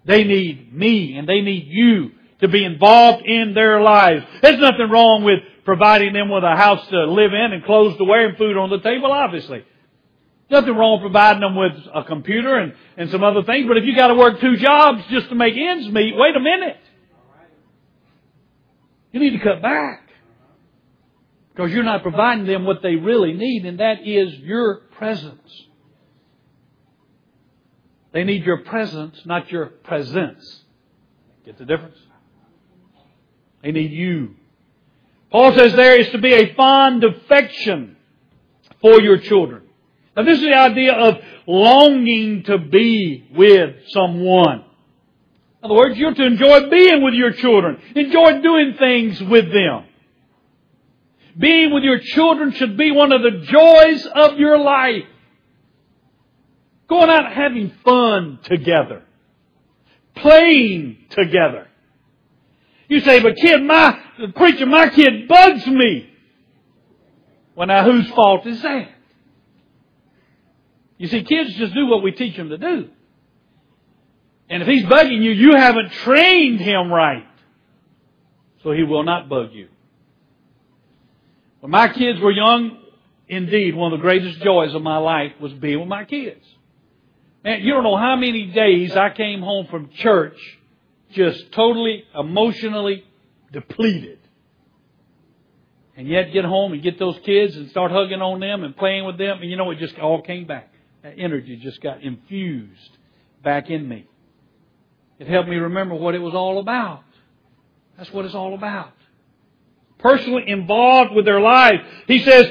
They 0.04 0.24
need 0.24 0.72
me 0.72 1.16
and 1.16 1.28
they 1.28 1.40
need 1.40 1.66
you 1.68 2.12
to 2.40 2.48
be 2.48 2.64
involved 2.64 3.24
in 3.26 3.54
their 3.54 3.80
lives. 3.80 4.24
There's 4.42 4.60
nothing 4.60 4.90
wrong 4.90 5.24
with 5.24 5.40
providing 5.64 6.12
them 6.12 6.28
with 6.28 6.44
a 6.44 6.56
house 6.56 6.86
to 6.88 7.04
live 7.06 7.32
in 7.32 7.52
and 7.52 7.64
clothes 7.64 7.96
to 7.96 8.04
wear 8.04 8.28
and 8.28 8.36
food 8.36 8.56
on 8.56 8.70
the 8.70 8.80
table, 8.80 9.10
obviously. 9.10 9.64
Nothing 10.54 10.76
wrong 10.76 11.00
providing 11.00 11.40
them 11.40 11.56
with 11.56 11.72
a 11.92 12.04
computer 12.04 12.56
and, 12.56 12.74
and 12.96 13.10
some 13.10 13.24
other 13.24 13.42
things, 13.42 13.66
but 13.66 13.76
if 13.76 13.84
you 13.84 13.96
gotta 13.96 14.14
work 14.14 14.40
two 14.40 14.56
jobs 14.56 15.02
just 15.10 15.28
to 15.30 15.34
make 15.34 15.56
ends 15.56 15.88
meet, 15.88 16.14
wait 16.16 16.36
a 16.36 16.38
minute. 16.38 16.76
You 19.10 19.18
need 19.18 19.30
to 19.30 19.40
cut 19.40 19.60
back. 19.60 20.08
Because 21.52 21.72
you're 21.72 21.82
not 21.82 22.02
providing 22.02 22.46
them 22.46 22.66
what 22.66 22.82
they 22.82 22.94
really 22.94 23.32
need, 23.32 23.66
and 23.66 23.80
that 23.80 24.06
is 24.06 24.32
your 24.34 24.82
presence. 24.96 25.66
They 28.12 28.22
need 28.22 28.44
your 28.44 28.58
presence, 28.58 29.20
not 29.24 29.50
your 29.50 29.66
presents. 29.66 30.62
Get 31.44 31.58
the 31.58 31.64
difference? 31.64 31.98
They 33.60 33.72
need 33.72 33.90
you. 33.90 34.36
Paul 35.32 35.52
says 35.56 35.74
there 35.74 35.98
is 36.00 36.10
to 36.10 36.18
be 36.18 36.32
a 36.32 36.54
fond 36.54 37.02
affection 37.02 37.96
for 38.80 39.00
your 39.00 39.18
children. 39.18 39.63
Now 40.16 40.22
this 40.22 40.38
is 40.38 40.44
the 40.44 40.54
idea 40.54 40.92
of 40.92 41.18
longing 41.46 42.44
to 42.44 42.58
be 42.58 43.28
with 43.34 43.76
someone. 43.88 44.60
In 44.60 45.70
other 45.70 45.74
words, 45.74 45.98
you're 45.98 46.14
to 46.14 46.26
enjoy 46.26 46.68
being 46.68 47.02
with 47.02 47.14
your 47.14 47.32
children. 47.32 47.80
Enjoy 47.96 48.40
doing 48.40 48.74
things 48.78 49.20
with 49.22 49.50
them. 49.52 49.86
Being 51.36 51.72
with 51.72 51.82
your 51.82 51.98
children 51.98 52.52
should 52.52 52.76
be 52.76 52.92
one 52.92 53.12
of 53.12 53.22
the 53.22 53.46
joys 53.46 54.06
of 54.06 54.38
your 54.38 54.58
life. 54.58 55.04
Going 56.88 57.10
out 57.10 57.26
and 57.26 57.34
having 57.34 57.72
fun 57.84 58.38
together. 58.44 59.02
Playing 60.16 60.98
together. 61.10 61.66
You 62.88 63.00
say, 63.00 63.20
but 63.20 63.36
kid, 63.36 63.62
my, 63.62 63.98
preacher, 64.36 64.66
my 64.66 64.90
kid 64.90 65.26
bugs 65.26 65.66
me. 65.66 66.10
Well 67.56 67.68
now, 67.68 67.84
whose 67.90 68.08
fault 68.10 68.46
is 68.46 68.60
that? 68.62 68.93
You 70.98 71.08
see, 71.08 71.24
kids 71.24 71.54
just 71.54 71.74
do 71.74 71.86
what 71.86 72.02
we 72.02 72.12
teach 72.12 72.36
them 72.36 72.50
to 72.50 72.58
do. 72.58 72.88
And 74.48 74.62
if 74.62 74.68
he's 74.68 74.84
bugging 74.84 75.22
you, 75.22 75.32
you 75.32 75.54
haven't 75.56 75.90
trained 75.92 76.60
him 76.60 76.92
right. 76.92 77.26
So 78.62 78.72
he 78.72 78.82
will 78.82 79.02
not 79.02 79.28
bug 79.28 79.52
you. 79.52 79.68
When 81.60 81.70
my 81.70 81.88
kids 81.88 82.20
were 82.20 82.30
young, 82.30 82.78
indeed, 83.26 83.74
one 83.74 83.92
of 83.92 83.98
the 83.98 84.02
greatest 84.02 84.40
joys 84.40 84.74
of 84.74 84.82
my 84.82 84.98
life 84.98 85.32
was 85.40 85.52
being 85.54 85.80
with 85.80 85.88
my 85.88 86.04
kids. 86.04 86.44
Man, 87.42 87.62
you 87.62 87.72
don't 87.72 87.84
know 87.84 87.96
how 87.96 88.16
many 88.16 88.46
days 88.46 88.96
I 88.96 89.10
came 89.10 89.40
home 89.40 89.66
from 89.66 89.90
church 89.90 90.36
just 91.12 91.52
totally 91.52 92.04
emotionally 92.14 93.04
depleted. 93.52 94.18
And 95.96 96.08
yet 96.08 96.32
get 96.32 96.44
home 96.44 96.72
and 96.72 96.82
get 96.82 96.98
those 96.98 97.18
kids 97.24 97.56
and 97.56 97.70
start 97.70 97.92
hugging 97.92 98.20
on 98.20 98.40
them 98.40 98.64
and 98.64 98.76
playing 98.76 99.04
with 99.04 99.16
them 99.16 99.40
and 99.40 99.50
you 99.50 99.56
know 99.56 99.70
it 99.70 99.78
just 99.78 99.98
all 99.98 100.22
came 100.22 100.46
back. 100.46 100.73
Energy 101.16 101.56
just 101.56 101.80
got 101.80 102.02
infused 102.02 102.98
back 103.42 103.68
in 103.70 103.86
me. 103.88 104.06
It 105.18 105.28
helped 105.28 105.48
me 105.48 105.56
remember 105.56 105.94
what 105.94 106.14
it 106.14 106.18
was 106.18 106.34
all 106.34 106.58
about. 106.58 107.04
That's 107.98 108.12
what 108.12 108.24
it's 108.24 108.34
all 108.34 108.54
about. 108.54 108.92
Personally 109.98 110.44
involved 110.46 111.12
with 111.14 111.24
their 111.24 111.40
lives. 111.40 111.78
He 112.08 112.20
says, 112.20 112.50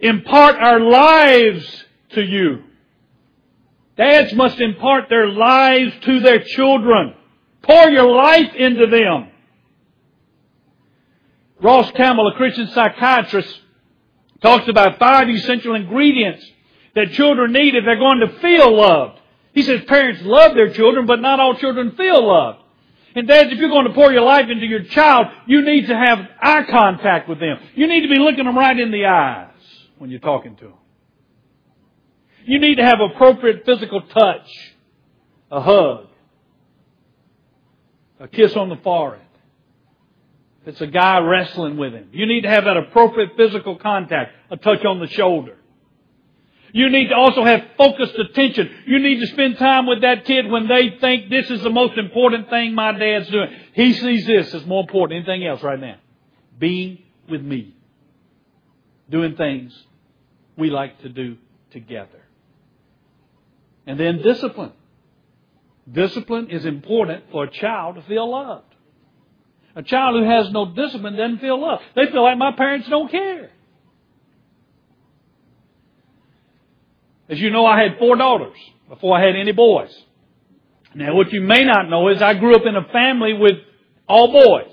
impart 0.00 0.56
our 0.56 0.80
lives 0.80 1.84
to 2.10 2.22
you. 2.22 2.64
Dads 3.96 4.32
must 4.34 4.58
impart 4.58 5.08
their 5.08 5.28
lives 5.28 5.92
to 6.02 6.20
their 6.20 6.42
children. 6.42 7.14
Pour 7.62 7.90
your 7.90 8.10
life 8.10 8.54
into 8.54 8.86
them. 8.86 9.28
Ross 11.60 11.90
Campbell, 11.92 12.28
a 12.28 12.34
Christian 12.34 12.68
psychiatrist, 12.68 13.60
talks 14.42 14.66
about 14.68 14.98
five 14.98 15.28
essential 15.28 15.74
ingredients 15.74 16.44
that 16.94 17.12
children 17.12 17.52
need 17.52 17.74
if 17.74 17.84
they're 17.84 17.96
going 17.96 18.20
to 18.20 18.38
feel 18.40 18.76
loved. 18.76 19.18
He 19.54 19.62
says 19.62 19.82
parents 19.86 20.22
love 20.22 20.54
their 20.54 20.72
children, 20.72 21.06
but 21.06 21.20
not 21.20 21.40
all 21.40 21.54
children 21.56 21.92
feel 21.96 22.26
loved. 22.26 22.58
And 23.14 23.28
dads, 23.28 23.52
if 23.52 23.58
you're 23.58 23.68
going 23.68 23.86
to 23.86 23.92
pour 23.92 24.10
your 24.10 24.22
life 24.22 24.48
into 24.48 24.66
your 24.66 24.84
child, 24.84 25.26
you 25.46 25.62
need 25.62 25.86
to 25.88 25.96
have 25.96 26.18
eye 26.40 26.64
contact 26.70 27.28
with 27.28 27.40
them. 27.40 27.58
You 27.74 27.86
need 27.86 28.02
to 28.02 28.08
be 28.08 28.18
looking 28.18 28.44
them 28.44 28.56
right 28.56 28.78
in 28.78 28.90
the 28.90 29.04
eyes 29.04 29.50
when 29.98 30.10
you're 30.10 30.20
talking 30.20 30.56
to 30.56 30.64
them. 30.64 30.74
You 32.44 32.58
need 32.58 32.76
to 32.76 32.84
have 32.84 33.00
appropriate 33.00 33.64
physical 33.66 34.00
touch, 34.00 34.48
a 35.50 35.60
hug, 35.60 36.06
a 38.18 38.28
kiss 38.28 38.56
on 38.56 38.68
the 38.68 38.76
forehead. 38.76 39.20
If 40.62 40.68
it's 40.68 40.80
a 40.80 40.86
guy 40.86 41.18
wrestling 41.18 41.76
with 41.76 41.92
him, 41.92 42.08
you 42.12 42.24
need 42.26 42.42
to 42.42 42.48
have 42.48 42.64
that 42.64 42.76
appropriate 42.76 43.36
physical 43.36 43.76
contact, 43.76 44.32
a 44.50 44.56
touch 44.56 44.84
on 44.84 45.00
the 45.00 45.08
shoulder. 45.08 45.56
You 46.72 46.88
need 46.88 47.08
to 47.08 47.14
also 47.14 47.44
have 47.44 47.62
focused 47.76 48.14
attention. 48.14 48.70
You 48.86 48.98
need 48.98 49.20
to 49.20 49.26
spend 49.26 49.58
time 49.58 49.86
with 49.86 50.00
that 50.00 50.24
kid 50.24 50.50
when 50.50 50.68
they 50.68 50.96
think 51.00 51.28
this 51.28 51.50
is 51.50 51.62
the 51.62 51.70
most 51.70 51.98
important 51.98 52.48
thing 52.48 52.74
my 52.74 52.92
dad's 52.92 53.28
doing. 53.28 53.50
He 53.74 53.92
sees 53.92 54.26
this 54.26 54.54
as 54.54 54.64
more 54.64 54.80
important 54.80 55.26
than 55.26 55.34
anything 55.34 55.48
else 55.48 55.62
right 55.62 55.78
now. 55.78 55.96
Being 56.58 56.98
with 57.28 57.42
me. 57.42 57.76
Doing 59.10 59.36
things 59.36 59.78
we 60.56 60.70
like 60.70 61.00
to 61.02 61.10
do 61.10 61.36
together. 61.72 62.22
And 63.86 64.00
then 64.00 64.22
discipline. 64.22 64.72
Discipline 65.90 66.48
is 66.48 66.64
important 66.64 67.24
for 67.30 67.44
a 67.44 67.50
child 67.50 67.96
to 67.96 68.02
feel 68.02 68.30
loved. 68.30 68.64
A 69.74 69.82
child 69.82 70.16
who 70.16 70.28
has 70.28 70.50
no 70.50 70.72
discipline 70.72 71.16
doesn't 71.16 71.40
feel 71.40 71.60
loved. 71.60 71.82
They 71.96 72.06
feel 72.06 72.22
like 72.22 72.38
my 72.38 72.52
parents 72.52 72.88
don't 72.88 73.10
care. 73.10 73.50
As 77.32 77.40
you 77.40 77.48
know, 77.48 77.64
I 77.64 77.82
had 77.82 77.98
four 77.98 78.14
daughters 78.14 78.58
before 78.90 79.16
I 79.16 79.24
had 79.24 79.36
any 79.36 79.52
boys. 79.52 79.90
Now, 80.94 81.14
what 81.14 81.32
you 81.32 81.40
may 81.40 81.64
not 81.64 81.88
know 81.88 82.10
is 82.10 82.20
I 82.20 82.34
grew 82.34 82.54
up 82.54 82.66
in 82.66 82.76
a 82.76 82.84
family 82.92 83.32
with 83.32 83.56
all 84.06 84.30
boys. 84.30 84.70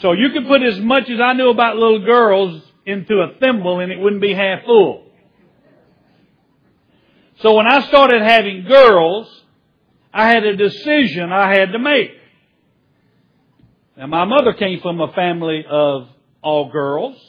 So 0.00 0.12
you 0.12 0.30
could 0.30 0.46
put 0.48 0.62
as 0.62 0.80
much 0.80 1.10
as 1.10 1.20
I 1.20 1.34
knew 1.34 1.50
about 1.50 1.76
little 1.76 2.02
girls 2.02 2.62
into 2.86 3.16
a 3.16 3.38
thimble 3.38 3.80
and 3.80 3.92
it 3.92 3.98
wouldn't 3.98 4.22
be 4.22 4.32
half 4.32 4.64
full. 4.64 5.04
So 7.42 7.54
when 7.56 7.66
I 7.66 7.86
started 7.88 8.22
having 8.22 8.64
girls, 8.64 9.28
I 10.14 10.30
had 10.30 10.44
a 10.44 10.56
decision 10.56 11.30
I 11.30 11.52
had 11.52 11.72
to 11.72 11.78
make. 11.78 12.12
Now 13.98 14.06
my 14.06 14.24
mother 14.24 14.54
came 14.54 14.80
from 14.80 14.98
a 15.02 15.12
family 15.12 15.62
of 15.68 16.08
all 16.40 16.72
girls, 16.72 17.20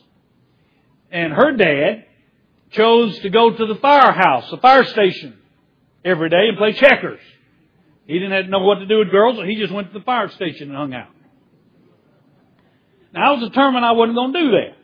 and 1.12 1.34
her 1.34 1.51
dad 1.51 2.06
chose 2.72 3.18
to 3.20 3.30
go 3.30 3.52
to 3.52 3.66
the 3.66 3.76
firehouse, 3.76 4.50
the 4.52 4.58
fire 4.58 4.86
station, 4.86 5.38
every 6.04 6.30
day 6.30 6.48
and 6.50 6.58
play 6.58 6.74
checkers. 6.74 7.20
He 8.08 8.18
didn't 8.20 8.50
know 8.50 8.60
what 8.60 8.80
to 8.80 8.86
do 8.86 9.00
with 9.00 9.12
girls, 9.12 9.38
so 9.38 9.44
he 9.44 9.56
just 9.56 9.72
went 9.72 9.92
to 9.94 10.00
the 10.00 10.04
fire 10.04 10.30
station 10.30 10.70
and 10.70 10.78
hung 10.78 10.94
out. 10.94 11.10
Now 13.14 13.30
I 13.30 13.36
was 13.38 13.50
determined 13.50 13.86
I 13.86 13.92
wasn't 13.92 14.16
going 14.16 14.34
to 14.34 14.40
do 14.40 14.52
that. 14.52 14.76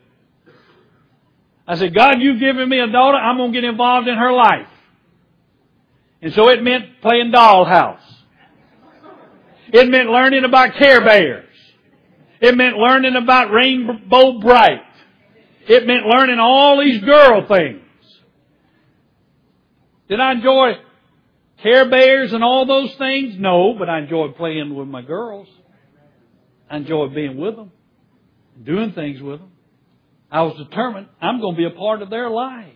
I 1.68 1.74
said, 1.76 1.94
God, 1.94 2.20
you've 2.20 2.38
given 2.38 2.68
me 2.68 2.78
a 2.78 2.86
daughter, 2.86 3.16
I'm 3.18 3.36
going 3.36 3.52
to 3.52 3.60
get 3.60 3.68
involved 3.68 4.06
in 4.06 4.16
her 4.16 4.32
life. 4.32 4.68
And 6.22 6.32
so 6.32 6.48
it 6.48 6.62
meant 6.62 7.00
playing 7.02 7.32
dollhouse. 7.32 8.00
It 9.72 9.88
meant 9.88 10.08
learning 10.08 10.44
about 10.44 10.74
Care 10.74 11.04
Bears. 11.04 11.44
It 12.40 12.56
meant 12.56 12.76
learning 12.76 13.16
about 13.16 13.50
Rainbow 13.50 14.38
Brite. 14.38 14.85
It 15.68 15.86
meant 15.86 16.06
learning 16.06 16.38
all 16.38 16.80
these 16.80 17.02
girl 17.02 17.46
things. 17.46 17.82
Did 20.08 20.20
I 20.20 20.32
enjoy 20.32 20.74
Care 21.62 21.88
Bears 21.90 22.32
and 22.32 22.44
all 22.44 22.66
those 22.66 22.94
things? 22.96 23.34
No, 23.38 23.74
but 23.76 23.88
I 23.88 23.98
enjoyed 23.98 24.36
playing 24.36 24.74
with 24.74 24.86
my 24.86 25.02
girls. 25.02 25.48
I 26.70 26.76
enjoyed 26.76 27.14
being 27.14 27.36
with 27.36 27.56
them, 27.56 27.72
doing 28.62 28.92
things 28.92 29.20
with 29.20 29.40
them. 29.40 29.50
I 30.30 30.42
was 30.42 30.56
determined 30.56 31.08
I'm 31.20 31.40
going 31.40 31.54
to 31.54 31.58
be 31.58 31.64
a 31.64 31.70
part 31.70 32.02
of 32.02 32.10
their 32.10 32.30
lives. 32.30 32.72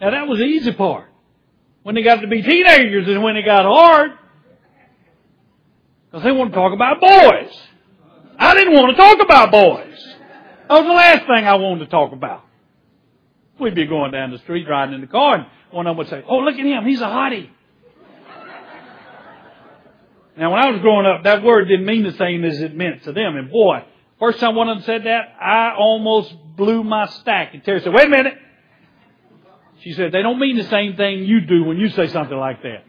Now 0.00 0.10
that 0.10 0.26
was 0.26 0.38
the 0.38 0.44
easy 0.44 0.72
part. 0.72 1.08
When 1.82 1.94
they 1.94 2.02
got 2.02 2.20
to 2.20 2.28
be 2.28 2.42
teenagers 2.42 3.08
is 3.08 3.18
when 3.18 3.36
it 3.36 3.44
got 3.44 3.64
hard. 3.64 4.12
Because 6.06 6.24
they 6.24 6.32
want 6.32 6.50
to 6.50 6.56
talk 6.56 6.72
about 6.72 7.00
boys. 7.00 7.56
I 8.38 8.54
didn't 8.54 8.74
want 8.74 8.96
to 8.96 9.02
talk 9.02 9.18
about 9.20 9.50
boys. 9.50 10.16
That 10.68 10.74
was 10.74 10.84
the 10.84 10.92
last 10.92 11.26
thing 11.26 11.46
I 11.46 11.54
wanted 11.54 11.86
to 11.86 11.90
talk 11.90 12.12
about. 12.12 12.44
We'd 13.58 13.74
be 13.74 13.86
going 13.86 14.12
down 14.12 14.30
the 14.30 14.38
street 14.38 14.68
riding 14.68 14.94
in 14.94 15.00
the 15.00 15.06
car 15.06 15.36
and 15.36 15.46
one 15.70 15.86
of 15.86 15.92
them 15.92 15.98
would 15.98 16.08
say, 16.08 16.22
Oh, 16.28 16.38
look 16.38 16.54
at 16.54 16.64
him. 16.64 16.84
He's 16.84 17.00
a 17.00 17.04
hottie. 17.04 17.50
Now, 20.36 20.52
when 20.52 20.60
I 20.60 20.70
was 20.70 20.80
growing 20.80 21.04
up, 21.04 21.24
that 21.24 21.42
word 21.42 21.66
didn't 21.66 21.84
mean 21.84 22.04
the 22.04 22.12
same 22.12 22.44
as 22.44 22.60
it 22.60 22.72
meant 22.76 23.02
to 23.04 23.12
them. 23.12 23.36
And 23.36 23.50
boy, 23.50 23.82
first 24.20 24.38
time 24.38 24.54
one 24.54 24.68
of 24.68 24.76
them 24.76 24.84
said 24.84 25.04
that, 25.04 25.34
I 25.40 25.74
almost 25.76 26.32
blew 26.56 26.84
my 26.84 27.06
stack. 27.06 27.54
And 27.54 27.64
Terry 27.64 27.80
said, 27.80 27.92
Wait 27.92 28.06
a 28.06 28.08
minute. 28.08 28.34
She 29.80 29.94
said, 29.94 30.12
They 30.12 30.22
don't 30.22 30.38
mean 30.38 30.56
the 30.56 30.68
same 30.68 30.96
thing 30.96 31.24
you 31.24 31.40
do 31.40 31.64
when 31.64 31.78
you 31.78 31.88
say 31.88 32.06
something 32.06 32.36
like 32.36 32.62
that. 32.62 32.84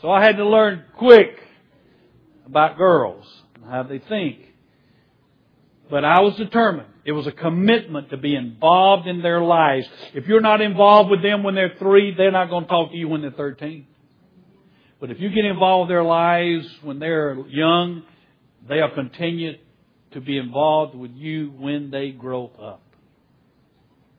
So 0.00 0.10
I 0.10 0.22
had 0.22 0.36
to 0.36 0.48
learn 0.48 0.84
quick 0.96 1.42
about 2.46 2.78
girls 2.78 3.26
and 3.56 3.64
how 3.64 3.82
they 3.82 3.98
think. 3.98 4.51
But 5.92 6.06
I 6.06 6.20
was 6.20 6.34
determined. 6.36 6.88
It 7.04 7.12
was 7.12 7.26
a 7.26 7.32
commitment 7.32 8.08
to 8.10 8.16
be 8.16 8.34
involved 8.34 9.06
in 9.06 9.20
their 9.20 9.42
lives. 9.42 9.86
If 10.14 10.26
you're 10.26 10.40
not 10.40 10.62
involved 10.62 11.10
with 11.10 11.22
them 11.22 11.42
when 11.42 11.54
they're 11.54 11.74
three, 11.78 12.14
they're 12.16 12.30
not 12.30 12.48
going 12.48 12.64
to 12.64 12.70
talk 12.70 12.92
to 12.92 12.96
you 12.96 13.08
when 13.08 13.20
they're 13.20 13.30
13. 13.30 13.86
But 15.00 15.10
if 15.10 15.20
you 15.20 15.28
get 15.28 15.44
involved 15.44 15.90
in 15.90 15.94
their 15.94 16.02
lives 16.02 16.66
when 16.80 16.98
they're 16.98 17.34
young, 17.46 18.04
they'll 18.66 18.94
continue 18.94 19.58
to 20.12 20.20
be 20.22 20.38
involved 20.38 20.94
with 20.94 21.10
you 21.10 21.52
when 21.58 21.90
they 21.90 22.08
grow 22.08 22.50
up. 22.58 22.82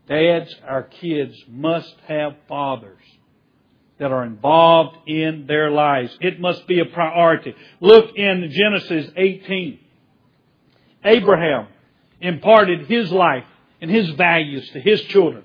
Dads, 0.07 0.53
our 0.67 0.83
kids 0.83 1.35
must 1.49 1.95
have 2.07 2.35
fathers 2.47 3.01
that 3.97 4.11
are 4.11 4.25
involved 4.25 5.09
in 5.09 5.45
their 5.47 5.71
lives. 5.71 6.15
It 6.21 6.39
must 6.39 6.67
be 6.67 6.81
a 6.81 6.85
priority. 6.85 7.55
Look 7.79 8.15
in 8.15 8.51
Genesis 8.51 9.11
18. 9.17 9.79
Abraham 11.03 11.67
imparted 12.21 12.87
his 12.87 13.11
life 13.11 13.45
and 13.81 13.91
his 13.91 14.09
values 14.11 14.69
to 14.71 14.79
his 14.79 15.01
children. 15.03 15.43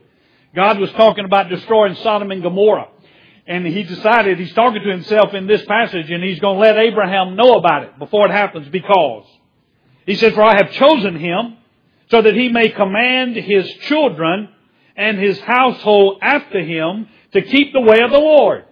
God 0.54 0.78
was 0.78 0.90
talking 0.92 1.24
about 1.24 1.48
destroying 1.48 1.94
Sodom 1.96 2.30
and 2.30 2.42
Gomorrah. 2.42 2.88
And 3.46 3.66
he 3.66 3.82
decided, 3.82 4.38
he's 4.38 4.52
talking 4.52 4.82
to 4.82 4.90
himself 4.90 5.32
in 5.32 5.46
this 5.46 5.64
passage, 5.64 6.10
and 6.10 6.22
he's 6.22 6.38
going 6.38 6.56
to 6.56 6.60
let 6.60 6.76
Abraham 6.76 7.34
know 7.34 7.54
about 7.54 7.82
it 7.84 7.98
before 7.98 8.26
it 8.26 8.30
happens 8.30 8.68
because. 8.68 9.24
He 10.04 10.16
says, 10.16 10.34
For 10.34 10.42
I 10.42 10.56
have 10.56 10.72
chosen 10.72 11.18
him 11.18 11.56
so 12.10 12.22
that 12.22 12.34
he 12.34 12.48
may 12.48 12.68
command 12.70 13.36
his 13.36 13.66
children 13.88 14.50
and 14.96 15.18
his 15.18 15.38
household 15.40 16.18
after 16.22 16.60
him 16.60 17.08
to 17.32 17.42
keep 17.42 17.72
the 17.72 17.80
way 17.80 18.00
of 18.00 18.10
the 18.10 18.18
Lord 18.18 18.64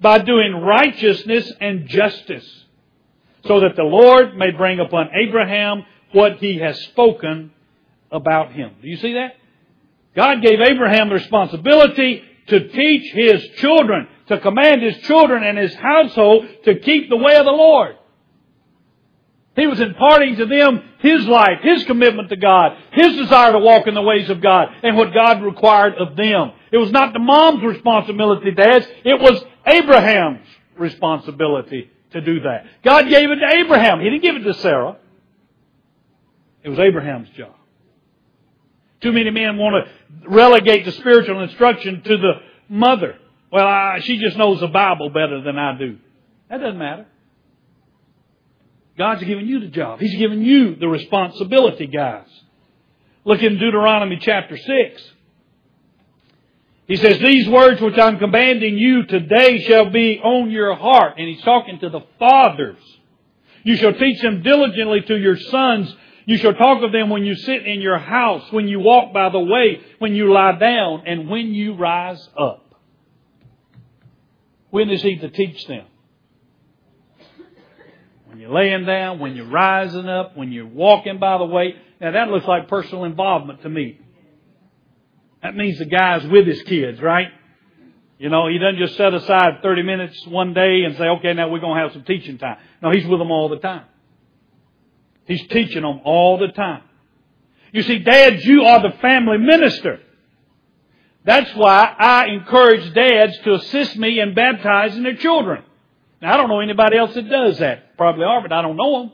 by 0.00 0.18
doing 0.18 0.54
righteousness 0.54 1.50
and 1.60 1.86
justice 1.86 2.64
so 3.46 3.60
that 3.60 3.76
the 3.76 3.82
Lord 3.82 4.36
may 4.36 4.50
bring 4.50 4.80
upon 4.80 5.10
Abraham 5.14 5.84
what 6.14 6.38
he 6.38 6.58
has 6.58 6.80
spoken 6.84 7.52
about 8.10 8.52
him. 8.52 8.72
Do 8.80 8.88
you 8.88 8.96
see 8.96 9.14
that? 9.14 9.34
God 10.14 10.42
gave 10.42 10.60
Abraham 10.60 11.08
the 11.08 11.16
responsibility 11.16 12.22
to 12.46 12.68
teach 12.68 13.12
his 13.12 13.42
children, 13.56 14.06
to 14.28 14.38
command 14.38 14.82
his 14.82 14.96
children 15.06 15.42
and 15.42 15.58
his 15.58 15.74
household 15.74 16.46
to 16.64 16.78
keep 16.78 17.08
the 17.08 17.16
way 17.16 17.34
of 17.34 17.44
the 17.44 17.50
Lord. 17.50 17.96
He 19.56 19.66
was 19.66 19.80
imparting 19.80 20.36
to 20.36 20.46
them 20.46 20.82
his 21.00 21.26
life, 21.26 21.60
his 21.62 21.84
commitment 21.84 22.28
to 22.30 22.36
God, 22.36 22.76
his 22.92 23.16
desire 23.16 23.52
to 23.52 23.58
walk 23.58 23.86
in 23.86 23.94
the 23.94 24.02
ways 24.02 24.28
of 24.28 24.40
God, 24.40 24.68
and 24.82 24.96
what 24.96 25.14
God 25.14 25.42
required 25.42 25.94
of 25.94 26.16
them. 26.16 26.52
It 26.72 26.78
was 26.78 26.90
not 26.90 27.12
the 27.12 27.20
mom's 27.20 27.62
responsibility, 27.62 28.50
dads. 28.50 28.86
It 29.04 29.20
was 29.20 29.44
Abraham's 29.66 30.46
responsibility 30.76 31.90
to 32.12 32.20
do 32.20 32.40
that. 32.40 32.66
God 32.84 33.08
gave 33.08 33.30
it 33.30 33.36
to 33.36 33.56
Abraham. 33.60 34.00
He 34.00 34.10
didn't 34.10 34.22
give 34.22 34.36
it 34.36 34.44
to 34.44 34.54
Sarah. 34.54 34.96
It 36.64 36.70
was 36.70 36.78
Abraham's 36.78 37.28
job. 37.36 37.54
Too 39.02 39.12
many 39.12 39.30
men 39.30 39.58
want 39.58 39.86
to 39.86 40.28
relegate 40.28 40.86
the 40.86 40.92
spiritual 40.92 41.42
instruction 41.42 42.02
to 42.02 42.16
the 42.16 42.32
mother. 42.70 43.18
Well, 43.52 43.66
I, 43.66 44.00
she 44.02 44.18
just 44.18 44.38
knows 44.38 44.60
the 44.60 44.68
Bible 44.68 45.10
better 45.10 45.42
than 45.42 45.58
I 45.58 45.76
do. 45.78 45.98
That 46.48 46.58
doesn't 46.58 46.78
matter. 46.78 47.06
God's 48.96 49.24
given 49.24 49.46
you 49.46 49.60
the 49.60 49.68
job. 49.68 50.00
He's 50.00 50.16
given 50.16 50.42
you 50.42 50.76
the 50.76 50.88
responsibility, 50.88 51.86
guys. 51.86 52.28
Look 53.24 53.42
in 53.42 53.58
Deuteronomy 53.58 54.18
chapter 54.20 54.56
6. 54.56 55.12
He 56.86 56.96
says, 56.96 57.18
These 57.18 57.48
words 57.48 57.80
which 57.80 57.98
I'm 57.98 58.18
commanding 58.18 58.78
you 58.78 59.04
today 59.04 59.62
shall 59.64 59.90
be 59.90 60.18
on 60.18 60.50
your 60.50 60.74
heart. 60.76 61.14
And 61.18 61.28
he's 61.28 61.42
talking 61.42 61.78
to 61.80 61.90
the 61.90 62.00
fathers. 62.18 62.78
You 63.64 63.76
shall 63.76 63.94
teach 63.94 64.20
them 64.20 64.42
diligently 64.42 65.02
to 65.02 65.16
your 65.16 65.36
sons 65.38 65.94
you 66.26 66.38
shall 66.38 66.54
talk 66.54 66.82
of 66.82 66.92
them 66.92 67.10
when 67.10 67.24
you 67.24 67.34
sit 67.34 67.66
in 67.66 67.80
your 67.80 67.98
house, 67.98 68.50
when 68.50 68.68
you 68.68 68.80
walk 68.80 69.12
by 69.12 69.28
the 69.28 69.40
way, 69.40 69.80
when 69.98 70.14
you 70.14 70.32
lie 70.32 70.58
down, 70.58 71.02
and 71.06 71.28
when 71.28 71.52
you 71.52 71.74
rise 71.74 72.28
up. 72.38 72.74
When 74.70 74.90
is 74.90 75.02
He 75.02 75.18
to 75.18 75.28
teach 75.28 75.66
them? 75.66 75.86
When 78.26 78.40
you're 78.40 78.52
laying 78.52 78.84
down, 78.84 79.20
when 79.20 79.36
you're 79.36 79.46
rising 79.46 80.08
up, 80.08 80.36
when 80.36 80.50
you're 80.50 80.66
walking 80.66 81.18
by 81.18 81.38
the 81.38 81.44
way. 81.44 81.76
Now 82.00 82.12
that 82.12 82.28
looks 82.28 82.46
like 82.46 82.68
personal 82.68 83.04
involvement 83.04 83.62
to 83.62 83.68
me. 83.68 84.00
That 85.42 85.54
means 85.54 85.78
the 85.78 85.84
guy's 85.84 86.26
with 86.26 86.46
his 86.46 86.62
kids, 86.62 87.00
right? 87.00 87.28
You 88.18 88.30
know, 88.30 88.48
he 88.48 88.58
doesn't 88.58 88.78
just 88.78 88.96
set 88.96 89.12
aside 89.12 89.60
30 89.62 89.82
minutes 89.82 90.26
one 90.26 90.54
day 90.54 90.82
and 90.84 90.96
say, 90.96 91.04
okay, 91.04 91.34
now 91.34 91.48
we're 91.48 91.60
going 91.60 91.76
to 91.76 91.82
have 91.82 91.92
some 91.92 92.04
teaching 92.04 92.38
time. 92.38 92.56
No, 92.82 92.90
he's 92.90 93.06
with 93.06 93.20
them 93.20 93.30
all 93.30 93.48
the 93.48 93.58
time. 93.58 93.84
He's 95.26 95.46
teaching 95.48 95.82
them 95.82 96.00
all 96.04 96.38
the 96.38 96.48
time. 96.48 96.82
You 97.72 97.82
see, 97.82 97.98
dads, 97.98 98.44
you 98.44 98.64
are 98.64 98.82
the 98.82 98.96
family 98.98 99.38
minister. 99.38 100.00
That's 101.24 101.50
why 101.54 101.94
I 101.98 102.26
encourage 102.26 102.92
dads 102.94 103.38
to 103.44 103.54
assist 103.54 103.96
me 103.96 104.20
in 104.20 104.34
baptizing 104.34 105.02
their 105.02 105.16
children. 105.16 105.64
Now, 106.20 106.34
I 106.34 106.36
don't 106.36 106.48
know 106.48 106.60
anybody 106.60 106.96
else 106.96 107.14
that 107.14 107.28
does 107.28 107.58
that. 107.58 107.96
Probably 107.96 108.24
are, 108.24 108.42
but 108.42 108.52
I 108.52 108.62
don't 108.62 108.76
know 108.76 109.00
them. 109.00 109.12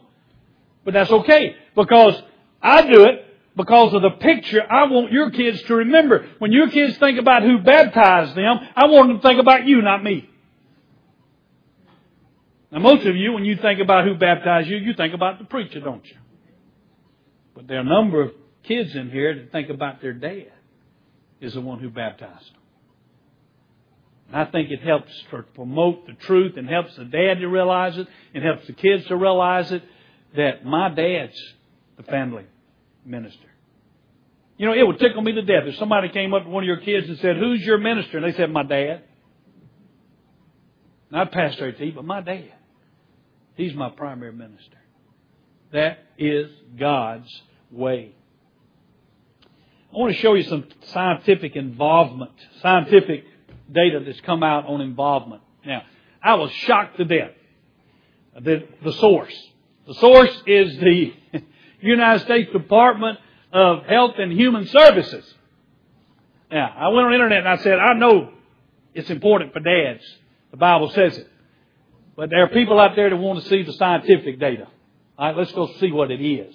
But 0.84 0.94
that's 0.94 1.10
okay 1.10 1.56
because 1.76 2.20
I 2.62 2.82
do 2.82 3.04
it 3.04 3.26
because 3.56 3.92
of 3.94 4.02
the 4.02 4.10
picture 4.10 4.62
I 4.62 4.84
want 4.84 5.12
your 5.12 5.30
kids 5.30 5.62
to 5.64 5.74
remember. 5.74 6.26
When 6.38 6.52
your 6.52 6.70
kids 6.70 6.96
think 6.98 7.18
about 7.18 7.42
who 7.42 7.58
baptized 7.58 8.34
them, 8.34 8.58
I 8.74 8.86
want 8.86 9.08
them 9.08 9.16
to 9.18 9.22
think 9.22 9.40
about 9.40 9.66
you, 9.66 9.82
not 9.82 10.02
me. 10.02 10.29
Now, 12.70 12.78
most 12.78 13.04
of 13.06 13.16
you, 13.16 13.32
when 13.32 13.44
you 13.44 13.56
think 13.56 13.80
about 13.80 14.04
who 14.04 14.14
baptized 14.14 14.68
you, 14.68 14.76
you 14.76 14.94
think 14.94 15.12
about 15.12 15.38
the 15.38 15.44
preacher, 15.44 15.80
don't 15.80 16.04
you? 16.06 16.16
But 17.54 17.66
there 17.66 17.78
are 17.78 17.80
a 17.80 17.84
number 17.84 18.22
of 18.22 18.32
kids 18.62 18.94
in 18.94 19.10
here 19.10 19.34
that 19.34 19.52
think 19.52 19.70
about 19.70 20.00
their 20.00 20.12
dad 20.12 20.52
is 21.40 21.54
the 21.54 21.60
one 21.60 21.80
who 21.80 21.90
baptized 21.90 22.46
them. 22.52 22.60
And 24.28 24.36
I 24.36 24.44
think 24.50 24.70
it 24.70 24.80
helps 24.82 25.10
to 25.30 25.42
promote 25.54 26.06
the 26.06 26.12
truth 26.12 26.56
and 26.56 26.68
helps 26.68 26.94
the 26.94 27.04
dad 27.04 27.40
to 27.40 27.48
realize 27.48 27.98
it 27.98 28.06
and 28.34 28.44
helps 28.44 28.66
the 28.66 28.72
kids 28.72 29.06
to 29.08 29.16
realize 29.16 29.72
it 29.72 29.82
that 30.36 30.64
my 30.64 30.88
dad's 30.88 31.36
the 31.96 32.04
family 32.04 32.44
minister. 33.04 33.48
You 34.56 34.66
know, 34.66 34.74
it 34.74 34.86
would 34.86 35.00
tickle 35.00 35.22
me 35.22 35.32
to 35.32 35.42
death 35.42 35.64
if 35.64 35.76
somebody 35.76 36.10
came 36.10 36.34
up 36.34 36.44
to 36.44 36.48
one 36.48 36.62
of 36.62 36.68
your 36.68 36.76
kids 36.76 37.08
and 37.08 37.18
said, 37.18 37.36
Who's 37.36 37.62
your 37.62 37.78
minister? 37.78 38.18
And 38.18 38.26
they 38.26 38.36
said, 38.36 38.50
My 38.52 38.62
dad. 38.62 39.02
Not 41.10 41.32
Pastor 41.32 41.68
AT, 41.68 41.94
but 41.94 42.04
my 42.04 42.20
dad. 42.20 42.52
He's 43.56 43.74
my 43.74 43.90
primary 43.90 44.32
minister. 44.32 44.78
That 45.72 45.98
is 46.18 46.50
God's 46.78 47.28
way. 47.70 48.14
I 49.92 49.96
want 49.96 50.14
to 50.14 50.20
show 50.20 50.34
you 50.34 50.44
some 50.44 50.64
scientific 50.86 51.56
involvement, 51.56 52.32
scientific 52.62 53.24
data 53.70 54.00
that's 54.04 54.20
come 54.20 54.42
out 54.42 54.66
on 54.66 54.80
involvement. 54.80 55.42
Now, 55.64 55.82
I 56.22 56.34
was 56.34 56.50
shocked 56.52 56.96
to 56.98 57.04
death. 57.04 57.32
The, 58.40 58.68
the 58.84 58.92
source. 58.94 59.34
The 59.86 59.94
source 59.94 60.42
is 60.46 60.78
the 60.78 61.12
United 61.80 62.24
States 62.24 62.52
Department 62.52 63.18
of 63.52 63.84
Health 63.86 64.14
and 64.18 64.32
Human 64.32 64.66
Services. 64.66 65.34
Now, 66.50 66.72
I 66.76 66.88
went 66.88 67.06
on 67.06 67.10
the 67.10 67.14
internet 67.16 67.38
and 67.40 67.48
I 67.48 67.56
said, 67.56 67.78
I 67.78 67.94
know 67.94 68.30
it's 68.94 69.10
important 69.10 69.52
for 69.52 69.60
dads. 69.60 70.02
The 70.50 70.56
Bible 70.56 70.90
says 70.90 71.18
it. 71.18 71.28
But 72.20 72.28
there 72.28 72.42
are 72.42 72.48
people 72.48 72.78
out 72.78 72.96
there 72.96 73.08
that 73.08 73.16
want 73.16 73.42
to 73.42 73.48
see 73.48 73.62
the 73.62 73.72
scientific 73.72 74.38
data. 74.38 74.68
All 75.18 75.28
right, 75.28 75.34
let's 75.38 75.52
go 75.52 75.72
see 75.80 75.90
what 75.90 76.10
it 76.10 76.22
is. 76.22 76.54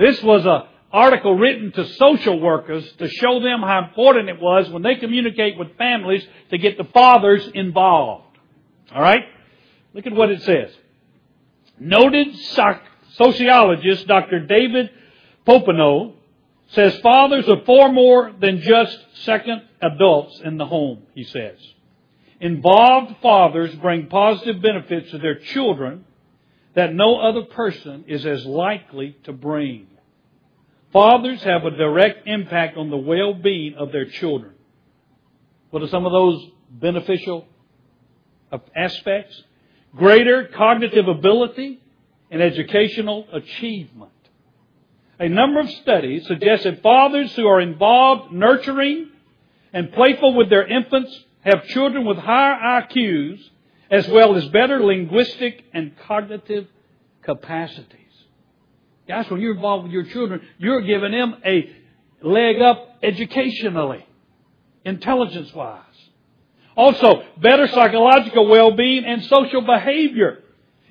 This 0.00 0.22
was 0.22 0.46
an 0.46 0.62
article 0.90 1.34
written 1.34 1.70
to 1.72 1.86
social 1.86 2.40
workers 2.40 2.90
to 2.94 3.06
show 3.10 3.40
them 3.40 3.60
how 3.60 3.84
important 3.86 4.30
it 4.30 4.40
was 4.40 4.70
when 4.70 4.80
they 4.80 4.94
communicate 4.94 5.58
with 5.58 5.76
families 5.76 6.26
to 6.48 6.56
get 6.56 6.78
the 6.78 6.84
fathers 6.84 7.46
involved. 7.52 8.38
All 8.94 9.02
right? 9.02 9.24
Look 9.92 10.06
at 10.06 10.14
what 10.14 10.30
it 10.30 10.40
says. 10.40 10.70
Noted 11.78 12.28
sociologist 13.18 14.06
Dr. 14.06 14.46
David 14.46 14.88
Popenoe 15.46 16.14
says 16.68 16.96
fathers 17.00 17.46
are 17.50 17.62
far 17.66 17.92
more 17.92 18.32
than 18.40 18.62
just 18.62 18.98
second 19.24 19.60
adults 19.82 20.40
in 20.42 20.56
the 20.56 20.64
home, 20.64 21.02
he 21.14 21.24
says. 21.24 21.58
Involved 22.40 23.16
fathers 23.22 23.74
bring 23.76 24.08
positive 24.08 24.60
benefits 24.60 25.10
to 25.12 25.18
their 25.18 25.36
children 25.36 26.04
that 26.74 26.92
no 26.92 27.20
other 27.20 27.42
person 27.42 28.04
is 28.08 28.26
as 28.26 28.44
likely 28.44 29.16
to 29.24 29.32
bring. 29.32 29.86
Fathers 30.92 31.42
have 31.42 31.64
a 31.64 31.70
direct 31.70 32.26
impact 32.26 32.76
on 32.76 32.90
the 32.90 32.96
well-being 32.96 33.74
of 33.74 33.92
their 33.92 34.06
children. 34.06 34.52
What 35.70 35.82
are 35.82 35.88
some 35.88 36.06
of 36.06 36.12
those 36.12 36.46
beneficial 36.70 37.46
aspects? 38.76 39.42
Greater 39.96 40.48
cognitive 40.54 41.06
ability, 41.08 41.80
and 42.30 42.42
educational 42.42 43.26
achievement. 43.32 44.10
A 45.20 45.28
number 45.28 45.60
of 45.60 45.70
studies 45.70 46.26
suggest 46.26 46.64
that 46.64 46.82
fathers 46.82 47.32
who 47.36 47.46
are 47.46 47.60
involved, 47.60 48.32
nurturing, 48.32 49.10
and 49.72 49.92
playful 49.92 50.34
with 50.34 50.50
their 50.50 50.66
infants 50.66 51.16
have 51.44 51.66
children 51.68 52.04
with 52.04 52.18
higher 52.18 52.82
IQs 52.82 53.38
as 53.90 54.08
well 54.08 54.34
as 54.34 54.46
better 54.48 54.82
linguistic 54.82 55.62
and 55.72 55.92
cognitive 56.06 56.66
capacities. 57.22 58.00
Guys, 59.06 59.30
when 59.30 59.40
you're 59.40 59.54
involved 59.54 59.84
with 59.84 59.92
your 59.92 60.04
children, 60.04 60.40
you're 60.58 60.80
giving 60.80 61.12
them 61.12 61.36
a 61.44 61.70
leg 62.22 62.60
up 62.62 62.96
educationally, 63.02 64.04
intelligence 64.84 65.52
wise. 65.52 65.82
Also, 66.76 67.22
better 67.40 67.68
psychological 67.68 68.48
well-being 68.48 69.04
and 69.04 69.22
social 69.26 69.60
behavior. 69.60 70.42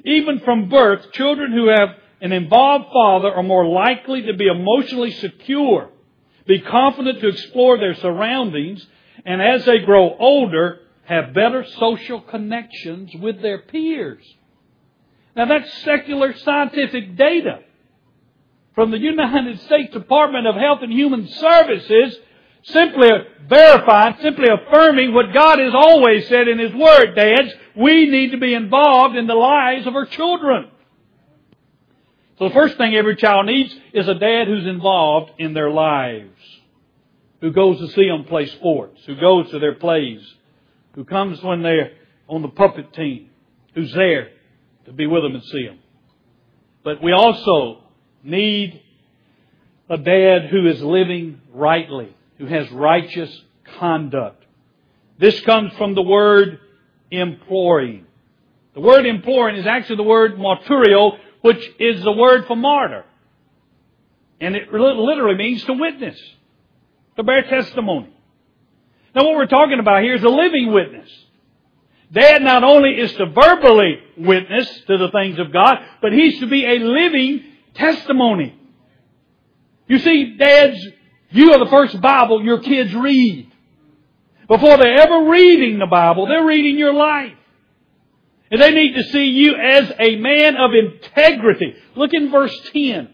Even 0.06 0.40
from 0.42 0.70
birth, 0.70 1.12
children 1.14 1.52
who 1.52 1.68
have 1.68 1.90
an 2.22 2.32
involved 2.32 2.86
father 2.94 3.34
are 3.34 3.44
more 3.44 3.68
likely 3.68 4.22
to 4.24 4.34
be 4.34 4.48
emotionally 4.48 5.12
secure, 5.12 5.90
be 6.46 6.60
confident 6.60 7.20
to 7.20 7.28
explore 7.28 7.78
their 7.78 7.96
surroundings, 7.96 8.86
and 9.26 9.42
as 9.42 9.66
they 9.66 9.80
grow 9.80 10.16
older, 10.18 10.80
have 11.06 11.34
better 11.34 11.66
social 11.80 12.22
connections 12.22 13.12
with 13.16 13.42
their 13.42 13.60
peers. 13.60 14.24
Now 15.36 15.46
that's 15.46 15.72
secular 15.84 16.36
scientific 16.38 17.18
data 17.18 17.60
from 18.76 18.92
the 18.92 19.00
United 19.00 19.60
States 19.62 19.94
Department 19.94 20.48
of 20.48 20.56
Health 20.56 20.80
and 20.82 20.92
Human 20.92 21.28
Services 21.28 22.18
simply 22.64 23.10
verifying, 23.48 24.16
simply 24.22 24.48
affirming 24.50 25.14
what 25.14 25.34
God 25.34 25.60
has 25.60 25.74
always 25.76 26.28
said 26.28 26.48
in 26.48 26.60
His 26.60 26.74
Word, 26.74 27.16
dads. 27.16 27.54
We 27.76 28.10
need 28.10 28.32
to 28.32 28.38
be 28.38 28.54
involved 28.54 29.16
in 29.16 29.28
the 29.28 29.36
lives 29.36 29.86
of 29.86 29.96
our 29.96 30.06
children. 30.06 30.70
So 32.40 32.48
the 32.48 32.54
first 32.54 32.78
thing 32.78 32.96
every 32.96 33.16
child 33.16 33.46
needs 33.46 33.76
is 33.94 34.08
a 34.08 34.16
dad 34.16 34.48
who's 34.48 34.66
involved 34.66 35.32
in 35.40 35.54
their 35.54 35.70
lives. 35.70 36.32
Who 37.44 37.52
goes 37.52 37.78
to 37.80 37.90
see 37.90 38.08
them 38.08 38.24
play 38.24 38.48
sports, 38.48 39.02
who 39.06 39.16
goes 39.16 39.52
to 39.52 39.60
their 39.60 39.76
plays, 39.76 40.22
who 40.96 41.04
comes 41.04 41.44
when 41.44 41.62
they're 41.62 41.92
on 42.28 42.42
the 42.42 42.48
puppet 42.48 42.94
team, 42.94 43.30
who's 43.76 43.94
there 43.94 44.30
to 44.86 44.94
be 44.94 45.06
with 45.06 45.24
them 45.24 45.36
and 45.36 45.44
see 45.44 45.68
them. 45.68 45.80
But 46.84 47.04
we 47.04 47.12
also 47.12 47.84
need 48.24 48.82
a 49.90 49.98
dad 49.98 50.48
who 50.50 50.68
is 50.68 50.82
living 50.82 51.42
rightly 51.54 52.16
who 52.38 52.46
has 52.46 52.70
righteous 52.72 53.42
conduct. 53.78 54.44
This 55.18 55.40
comes 55.42 55.74
from 55.74 55.96
the 55.96 56.02
word 56.02 56.60
imploring. 57.12 58.06
The 58.74 58.82
word 58.82 59.06
imploring 59.06 59.56
is 59.58 59.66
actually 59.66 59.98
the 59.98 60.04
word 60.04 60.38
marturio, 60.38 61.18
which 61.42 61.64
is 61.80 62.04
the 62.04 62.12
word 62.12 62.48
for 62.48 62.56
martyr. 62.56 63.06
And 64.42 64.56
it 64.56 64.74
literally 64.74 65.38
means 65.38 65.64
to 65.66 65.74
witness, 65.74 66.20
to 67.18 67.24
bear 67.24 67.44
testimony. 67.44 68.16
Now 69.16 69.26
what 69.26 69.36
we're 69.36 69.46
talking 69.46 69.80
about 69.80 70.04
here 70.04 70.16
is 70.16 70.24
a 70.24 70.30
living 70.30 70.72
witness. 70.72 71.10
Dad 72.12 72.42
not 72.42 72.64
only 72.64 72.92
is 72.92 73.12
to 73.14 73.26
verbally 73.26 73.98
witness 74.18 74.68
to 74.88 74.98
the 74.98 75.10
things 75.12 75.40
of 75.40 75.52
God, 75.52 75.78
but 76.02 76.14
he's 76.14 76.40
to 76.40 76.48
be 76.48 76.66
a 76.66 76.80
living 76.80 77.44
testimony. 77.74 78.60
You 79.88 80.00
see, 80.00 80.38
dads 80.38 80.78
you 81.32 81.52
are 81.52 81.60
the 81.60 81.70
first 81.70 82.00
Bible 82.00 82.44
your 82.44 82.60
kids 82.60 82.94
read. 82.94 83.52
Before 84.48 84.78
they're 84.78 85.02
ever 85.02 85.30
reading 85.30 85.80
the 85.80 85.88
Bible, 85.88 86.28
they're 86.28 86.46
reading 86.46 86.78
your 86.78 86.94
life. 86.94 87.34
And 88.52 88.62
they 88.62 88.70
need 88.70 88.94
to 88.94 89.04
see 89.06 89.26
you 89.26 89.56
as 89.56 89.92
a 89.98 90.16
man 90.18 90.56
of 90.58 90.72
integrity. 90.76 91.76
Look 91.96 92.12
in 92.14 92.30
verse 92.30 92.56
10 92.72 93.10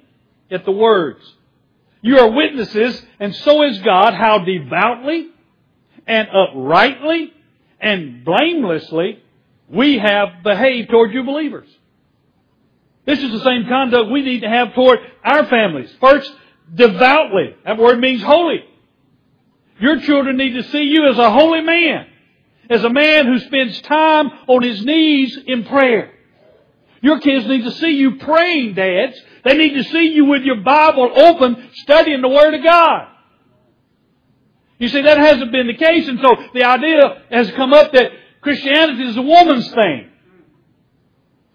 at 0.52 0.66
the 0.66 0.72
words. 0.72 1.22
You 2.02 2.20
are 2.20 2.30
witnesses, 2.30 3.02
and 3.20 3.36
so 3.36 3.64
is 3.64 3.80
God, 3.80 4.14
how 4.14 4.40
devoutly 4.40 5.30
and 6.08 6.28
uprightly 6.30 7.34
and 7.80 8.24
blamelessly 8.24 9.20
we 9.70 9.98
have 9.98 10.44
behaved 10.44 10.90
toward 10.90 11.14
you 11.14 11.24
believers. 11.24 11.68
This 13.06 13.20
is 13.22 13.32
the 13.32 13.44
same 13.44 13.66
conduct 13.68 14.12
we 14.12 14.22
need 14.22 14.42
to 14.42 14.50
have 14.50 14.74
toward 14.74 15.00
our 15.24 15.46
families. 15.48 15.92
First, 16.00 16.32
devoutly. 16.74 17.56
That 17.66 17.78
word 17.78 18.00
means 18.00 18.22
holy. 18.24 18.64
Your 19.80 20.00
children 20.02 20.38
need 20.38 20.54
to 20.54 20.64
see 20.64 20.84
you 20.84 21.08
as 21.10 21.18
a 21.18 21.32
holy 21.32 21.62
man. 21.62 22.06
as 22.70 22.84
a 22.84 22.90
man 22.90 23.26
who 23.26 23.40
spends 23.40 23.82
time 23.82 24.30
on 24.48 24.62
his 24.62 24.86
knees 24.86 25.38
in 25.48 25.66
prayer. 25.66 26.12
Your 27.02 27.20
kids 27.20 27.48
need 27.48 27.64
to 27.64 27.72
see 27.72 27.92
you 27.92 28.18
praying, 28.18 28.76
dads. 28.76 29.20
They 29.44 29.56
need 29.56 29.74
to 29.76 29.84
see 29.84 30.12
you 30.14 30.26
with 30.26 30.44
your 30.44 30.62
Bible 30.62 31.12
open, 31.16 31.70
studying 31.74 32.22
the 32.22 32.30
Word 32.30 32.54
of 32.54 32.64
God. 32.64 33.08
You 34.78 34.88
see, 34.88 35.02
that 35.02 35.18
hasn't 35.18 35.52
been 35.52 35.68
the 35.68 35.76
case, 35.76 36.08
and 36.08 36.20
so 36.20 36.36
the 36.54 36.64
idea 36.64 37.24
has 37.32 37.52
come 37.52 37.74
up 37.74 37.92
that 37.92 38.12
Christianity 38.42 39.04
is 39.04 39.18
a 39.18 39.22
woman's 39.22 39.70
thing. 39.74 40.10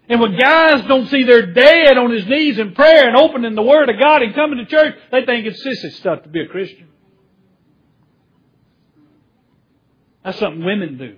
And 0.07 0.21
when 0.21 0.37
guys 0.37 0.85
don't 0.87 1.07
see 1.07 1.23
their 1.23 1.51
dad 1.51 1.97
on 1.97 2.11
his 2.11 2.27
knees 2.27 2.59
in 2.59 2.75
prayer 2.75 3.07
and 3.07 3.17
opening 3.17 3.55
the 3.55 3.63
Word 3.63 3.89
of 3.89 3.99
God 3.99 4.21
and 4.21 4.35
coming 4.35 4.59
to 4.59 4.65
church, 4.65 4.95
they 5.11 5.25
think 5.25 5.47
it's 5.47 5.65
sissy 5.65 5.91
stuff 5.93 6.23
to 6.23 6.29
be 6.29 6.41
a 6.41 6.47
Christian. 6.47 6.87
That's 10.23 10.37
something 10.37 10.63
women 10.63 10.97
do. 10.97 11.17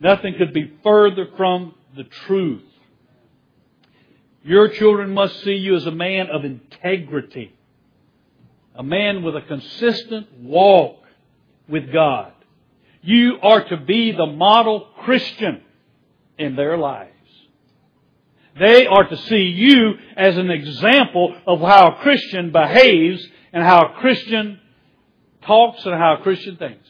Nothing 0.00 0.34
could 0.38 0.52
be 0.52 0.72
further 0.82 1.28
from 1.36 1.74
the 1.96 2.04
truth. 2.04 2.64
Your 4.44 4.68
children 4.68 5.14
must 5.14 5.42
see 5.44 5.54
you 5.54 5.76
as 5.76 5.86
a 5.86 5.92
man 5.92 6.28
of 6.30 6.44
integrity, 6.44 7.54
a 8.74 8.82
man 8.82 9.22
with 9.22 9.36
a 9.36 9.42
consistent 9.42 10.40
walk 10.40 10.96
with 11.68 11.92
God. 11.92 12.32
You 13.02 13.38
are 13.42 13.64
to 13.68 13.76
be 13.76 14.12
the 14.12 14.26
model 14.26 14.88
Christian 15.04 15.62
in 16.38 16.56
their 16.56 16.76
lives. 16.76 17.10
They 18.58 18.86
are 18.86 19.08
to 19.08 19.16
see 19.16 19.44
you 19.44 19.94
as 20.16 20.36
an 20.36 20.50
example 20.50 21.34
of 21.46 21.60
how 21.60 21.92
a 21.92 22.02
Christian 22.02 22.52
behaves 22.52 23.26
and 23.52 23.62
how 23.62 23.86
a 23.86 24.00
Christian 24.00 24.60
talks 25.42 25.84
and 25.84 25.94
how 25.94 26.16
a 26.18 26.22
Christian 26.22 26.56
thinks. 26.56 26.86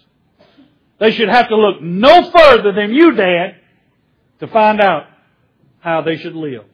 They 0.98 1.12
should 1.12 1.28
have 1.28 1.48
to 1.48 1.56
look 1.56 1.82
no 1.82 2.30
further 2.30 2.72
than 2.72 2.92
you, 2.92 3.12
Dad, 3.12 3.56
to 4.40 4.46
find 4.48 4.80
out 4.80 5.04
how 5.80 6.02
they 6.02 6.16
should 6.16 6.34
live. 6.34 6.64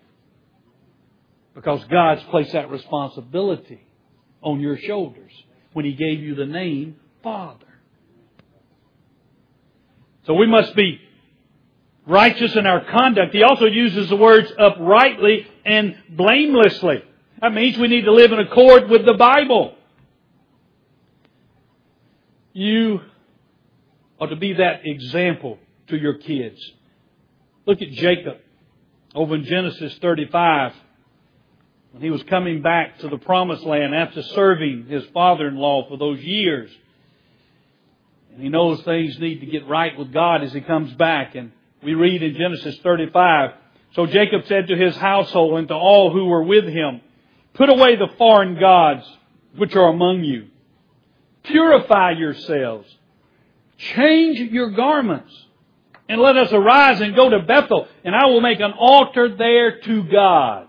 Because 1.59 1.83
God's 1.87 2.23
placed 2.31 2.53
that 2.53 2.71
responsibility 2.71 3.85
on 4.42 4.61
your 4.61 4.79
shoulders 4.79 5.33
when 5.73 5.85
He 5.85 5.92
gave 5.92 6.21
you 6.21 6.37
the 6.37 6.47
name 6.47 6.94
Father. 7.21 7.66
So 10.25 10.35
we 10.35 10.47
must 10.47 10.77
be 10.77 11.01
righteous 12.07 12.55
in 12.55 12.64
our 12.64 12.85
conduct. 12.85 13.35
He 13.35 13.42
also 13.42 13.64
uses 13.64 14.09
the 14.09 14.14
words 14.14 14.53
uprightly 14.57 15.49
and 15.66 15.97
blamelessly. 16.11 17.03
That 17.40 17.53
means 17.53 17.77
we 17.77 17.88
need 17.88 18.05
to 18.05 18.12
live 18.12 18.31
in 18.31 18.38
accord 18.38 18.88
with 18.88 19.05
the 19.05 19.14
Bible. 19.14 19.75
You 22.53 23.01
are 24.21 24.29
to 24.29 24.37
be 24.37 24.53
that 24.53 24.83
example 24.85 25.59
to 25.88 25.97
your 25.97 26.18
kids. 26.18 26.61
Look 27.66 27.83
at 27.83 27.90
Jacob 27.90 28.37
over 29.12 29.35
in 29.35 29.42
Genesis 29.42 29.99
35. 30.01 30.75
When 31.92 32.03
he 32.03 32.11
was 32.11 32.22
coming 32.24 32.62
back 32.62 32.98
to 32.98 33.09
the 33.09 33.18
promised 33.18 33.64
land 33.64 33.94
after 33.94 34.22
serving 34.22 34.87
his 34.87 35.05
father-in-law 35.14 35.88
for 35.88 35.96
those 35.96 36.20
years. 36.20 36.70
And 38.33 38.42
he 38.42 38.48
knows 38.48 38.83
things 38.83 39.18
need 39.18 39.40
to 39.40 39.46
get 39.46 39.66
right 39.66 39.98
with 39.98 40.12
God 40.12 40.44
as 40.44 40.53
he 40.53 40.61
comes 40.61 40.92
back. 40.94 41.35
And 41.35 41.53
we 41.83 41.94
read 41.94 42.22
in 42.22 42.35
Genesis 42.35 42.79
35, 42.83 43.51
So 43.94 44.07
Jacob 44.07 44.46
said 44.46 44.68
to 44.68 44.77
his 44.77 44.96
household 44.96 45.59
and 45.59 45.68
to 45.68 45.74
all 45.74 46.12
who 46.12 46.27
were 46.27 46.44
with 46.44 46.66
him, 46.66 47.01
Put 47.55 47.70
away 47.70 47.96
the 47.96 48.09
foreign 48.18 48.61
gods 48.61 49.05
which 49.57 49.74
are 49.74 49.88
among 49.88 50.24
you. 50.24 50.48
Purify 51.42 52.12
yourselves 52.12 52.94
Change 53.79 54.40
your 54.53 54.70
garments 54.70 55.33
and 56.09 56.20
let 56.20 56.37
us 56.37 56.53
arise 56.53 57.01
and 57.01 57.14
go 57.14 57.31
to 57.31 57.40
Bethel 57.40 57.87
and 58.05 58.14
I 58.14 58.27
will 58.27 58.40
make 58.40 58.59
an 58.59 58.72
altar 58.72 59.37
there 59.37 59.81
to 59.81 60.03
God. 60.05 60.68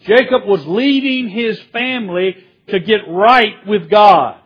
Jacob 0.00 0.46
was 0.46 0.66
leading 0.66 1.28
his 1.28 1.60
family 1.72 2.36
to 2.68 2.80
get 2.80 3.00
right 3.08 3.66
with 3.66 3.90
God. 3.90 4.40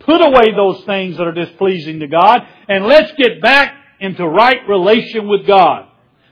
Put 0.00 0.20
away 0.20 0.52
those 0.54 0.84
things 0.84 1.16
that 1.16 1.26
are 1.26 1.32
displeasing 1.32 2.00
to 2.00 2.06
God 2.06 2.42
and 2.68 2.86
let's 2.86 3.12
get 3.12 3.40
back 3.40 3.74
into 4.00 4.26
right 4.26 4.60
relation 4.68 5.28
with 5.28 5.46
God. 5.46 5.88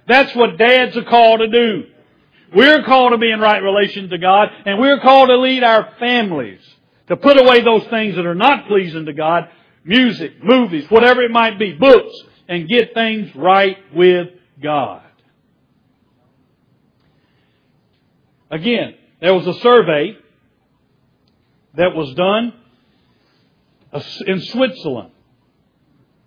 That's 0.07 0.35
what 0.35 0.59
dads 0.59 0.96
are 0.96 1.05
called 1.05 1.40
to 1.40 1.48
do. 1.48 1.85
We're 2.55 2.83
called 2.85 3.12
to 3.12 3.18
be 3.18 3.31
in 3.31 3.40
right 3.40 3.62
relation 3.62 4.11
to 4.11 4.18
God 4.18 4.48
and 4.66 4.79
we're 4.79 5.01
called 5.01 5.29
to 5.29 5.38
lead 5.38 5.64
our 5.64 5.94
families 5.98 6.61
to 7.09 7.16
put 7.16 7.40
away 7.40 7.62
those 7.62 7.85
things 7.88 8.16
that 8.16 8.27
are 8.27 8.35
not 8.35 8.68
pleasing 8.68 9.07
to 9.07 9.12
God 9.12 9.48
music, 9.85 10.42
movies, 10.42 10.88
whatever 10.90 11.22
it 11.22 11.31
might 11.31 11.59
be, 11.59 11.72
books, 11.72 12.14
and 12.48 12.68
get 12.68 12.94
things 12.94 13.35
right 13.35 13.79
with 13.94 14.29
God. 14.62 15.03
Again, 18.52 18.94
there 19.22 19.32
was 19.32 19.46
a 19.46 19.58
survey 19.60 20.14
that 21.74 21.96
was 21.96 22.14
done 22.14 22.52
in 24.26 24.42
Switzerland. 24.42 25.10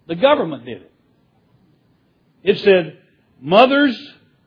The 0.08 0.16
government 0.16 0.66
did 0.66 0.82
it. 0.82 0.92
It 2.44 2.60
said, 2.60 2.98
mothers 3.40 3.96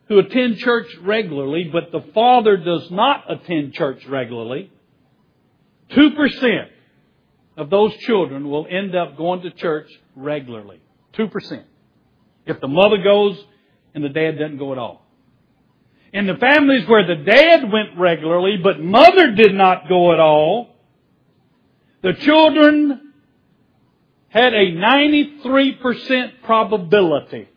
who 0.09 0.19
attend 0.19 0.59
church 0.59 0.89
regularly, 1.03 1.71
but 1.73 1.93
the 1.93 2.13
father 2.13 2.57
does 2.57 2.91
not 2.91 3.31
attend 3.31 3.75
church 3.75 4.05
regularly, 4.07 4.73
2% 5.91 6.67
of 7.57 7.71
those 7.71 7.97
children 7.99 8.51
will 8.51 8.67
end 8.69 8.97
up 8.97 9.17
going 9.17 9.43
to 9.43 9.51
church 9.53 9.89
regularly. 10.17 10.81
2%. 11.15 11.63
If 12.45 12.61
the 12.61 12.69
mother 12.69 12.99
goes 13.03 13.39
and 13.95 14.03
the 14.03 14.09
dad 14.09 14.33
doesn't 14.33 14.59
go 14.59 14.73
at 14.73 14.79
all. 14.79 15.08
In 16.13 16.27
the 16.27 16.37
families 16.37 16.89
where 16.89 17.07
the 17.07 17.23
dad 17.23 17.71
went 17.71 17.99
regularly 17.99 18.57
but 18.63 18.81
mother 18.81 19.33
did 19.33 19.55
not 19.55 19.89
go 19.89 20.13
at 20.13 20.21
all, 20.21 20.75
the 22.03 22.15
children 22.15 23.13
had 24.29 24.55
a 24.55 24.73
93% 24.73 26.43
probability, 26.45 27.49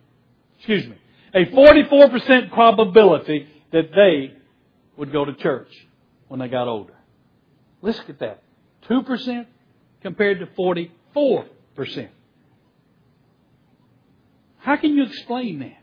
excuse 0.57 0.87
me, 0.87 0.95
a 1.33 1.45
44% 1.45 2.51
probability 2.51 3.47
that 3.71 3.91
they 3.93 4.33
would 4.97 5.11
go 5.11 5.25
to 5.25 5.33
church 5.33 5.69
when 6.27 6.39
they 6.39 6.47
got 6.47 6.67
older. 6.67 6.93
Let's 7.81 7.99
at 8.07 8.19
that. 8.19 8.43
2%, 8.89 9.45
compared 10.01 10.39
to 10.39 10.45
44%. 11.15 12.09
How 14.59 14.75
can 14.75 14.95
you 14.95 15.03
explain 15.03 15.59
that? 15.59 15.80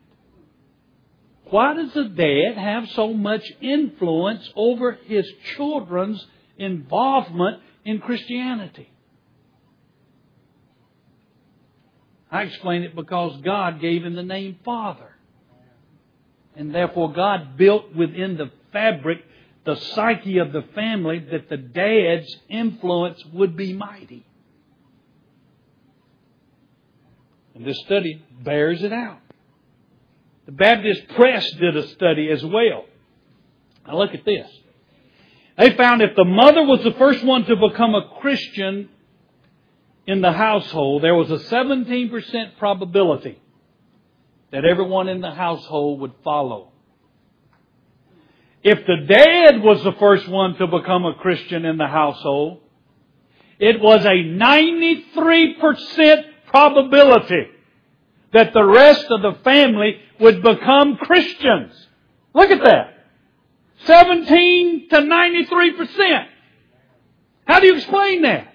Why 1.50 1.74
does 1.74 1.94
the 1.94 2.04
dad 2.04 2.58
have 2.58 2.88
so 2.90 3.14
much 3.14 3.42
influence 3.60 4.48
over 4.54 4.98
his 5.06 5.26
children's 5.56 6.24
involvement 6.58 7.62
in 7.84 8.00
Christianity? 8.00 8.90
I 12.30 12.42
explain 12.42 12.82
it 12.82 12.94
because 12.94 13.40
God 13.42 13.80
gave 13.80 14.04
him 14.04 14.14
the 14.14 14.22
name 14.22 14.58
Father. 14.64 15.16
And 16.54 16.74
therefore 16.74 17.12
God 17.12 17.56
built 17.56 17.94
within 17.94 18.36
the 18.36 18.50
fabric 18.72 19.24
the 19.64 19.76
psyche 19.76 20.38
of 20.38 20.52
the 20.52 20.62
family 20.74 21.18
that 21.30 21.48
the 21.48 21.56
dad's 21.56 22.36
influence 22.50 23.22
would 23.32 23.56
be 23.56 23.72
mighty. 23.72 24.26
And 27.54 27.64
this 27.64 27.78
study 27.86 28.22
bears 28.42 28.82
it 28.82 28.92
out. 28.92 29.20
The 30.48 30.52
Baptist 30.52 31.08
Press 31.08 31.50
did 31.60 31.76
a 31.76 31.86
study 31.88 32.30
as 32.30 32.42
well. 32.42 32.86
Now 33.86 33.98
look 33.98 34.14
at 34.14 34.24
this. 34.24 34.48
They 35.58 35.76
found 35.76 36.00
if 36.00 36.16
the 36.16 36.24
mother 36.24 36.62
was 36.62 36.82
the 36.84 36.92
first 36.92 37.22
one 37.22 37.44
to 37.44 37.54
become 37.54 37.94
a 37.94 38.18
Christian 38.22 38.88
in 40.06 40.22
the 40.22 40.32
household, 40.32 41.02
there 41.02 41.14
was 41.14 41.30
a 41.30 41.36
17% 41.54 42.56
probability 42.58 43.38
that 44.50 44.64
everyone 44.64 45.08
in 45.10 45.20
the 45.20 45.32
household 45.32 46.00
would 46.00 46.14
follow. 46.24 46.72
If 48.62 48.86
the 48.86 49.04
dad 49.06 49.62
was 49.62 49.84
the 49.84 49.92
first 50.00 50.26
one 50.28 50.54
to 50.54 50.66
become 50.66 51.04
a 51.04 51.12
Christian 51.16 51.66
in 51.66 51.76
the 51.76 51.88
household, 51.88 52.62
it 53.58 53.82
was 53.82 54.02
a 54.06 54.14
93% 55.18 56.22
probability 56.46 57.48
that 58.32 58.52
the 58.52 58.64
rest 58.64 59.06
of 59.10 59.22
the 59.22 59.38
family 59.42 60.00
would 60.20 60.42
become 60.42 60.96
Christians. 60.96 61.72
Look 62.34 62.50
at 62.50 62.62
that. 62.62 62.94
17 63.84 64.88
to 64.90 64.96
93%. 64.96 66.26
How 67.46 67.60
do 67.60 67.66
you 67.66 67.76
explain 67.76 68.22
that? 68.22 68.52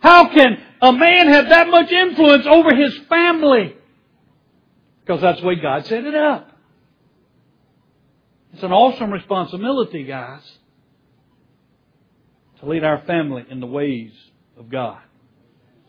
How 0.00 0.28
can 0.28 0.58
a 0.80 0.92
man 0.92 1.28
have 1.28 1.48
that 1.50 1.68
much 1.68 1.92
influence 1.92 2.46
over 2.46 2.74
his 2.74 2.96
family? 3.08 3.76
Because 5.04 5.20
that's 5.20 5.40
the 5.40 5.46
way 5.46 5.56
God 5.56 5.84
set 5.86 6.04
it 6.04 6.14
up. 6.14 6.50
It's 8.52 8.62
an 8.62 8.72
awesome 8.72 9.12
responsibility, 9.12 10.04
guys, 10.04 10.42
to 12.60 12.66
lead 12.66 12.84
our 12.84 13.02
family 13.02 13.44
in 13.48 13.60
the 13.60 13.66
ways 13.66 14.12
of 14.58 14.70
God. 14.70 15.00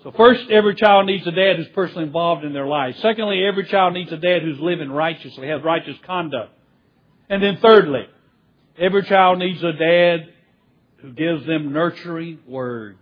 So 0.04 0.12
first, 0.12 0.50
every 0.50 0.76
child 0.76 1.06
needs 1.06 1.26
a 1.26 1.32
dad 1.32 1.56
who's 1.56 1.70
personally 1.70 2.04
involved 2.04 2.44
in 2.44 2.52
their 2.52 2.68
life. 2.68 2.98
Secondly, 3.02 3.46
every 3.46 3.66
child 3.66 3.94
needs 3.94 4.12
a 4.12 4.18
dad 4.18 4.42
who's 4.42 4.60
living 4.60 4.92
righteously, 4.92 5.48
has 5.48 5.64
righteous 5.64 5.96
conduct. 6.06 6.52
And 7.30 7.42
then 7.42 7.58
thirdly, 7.62 8.08
every 8.78 9.04
child 9.04 9.40
needs 9.40 9.64
a 9.64 9.72
dad 9.72 10.34
who 10.98 11.14
gives 11.14 11.46
them 11.46 11.72
nurturing 11.72 12.40
words. 12.46 13.00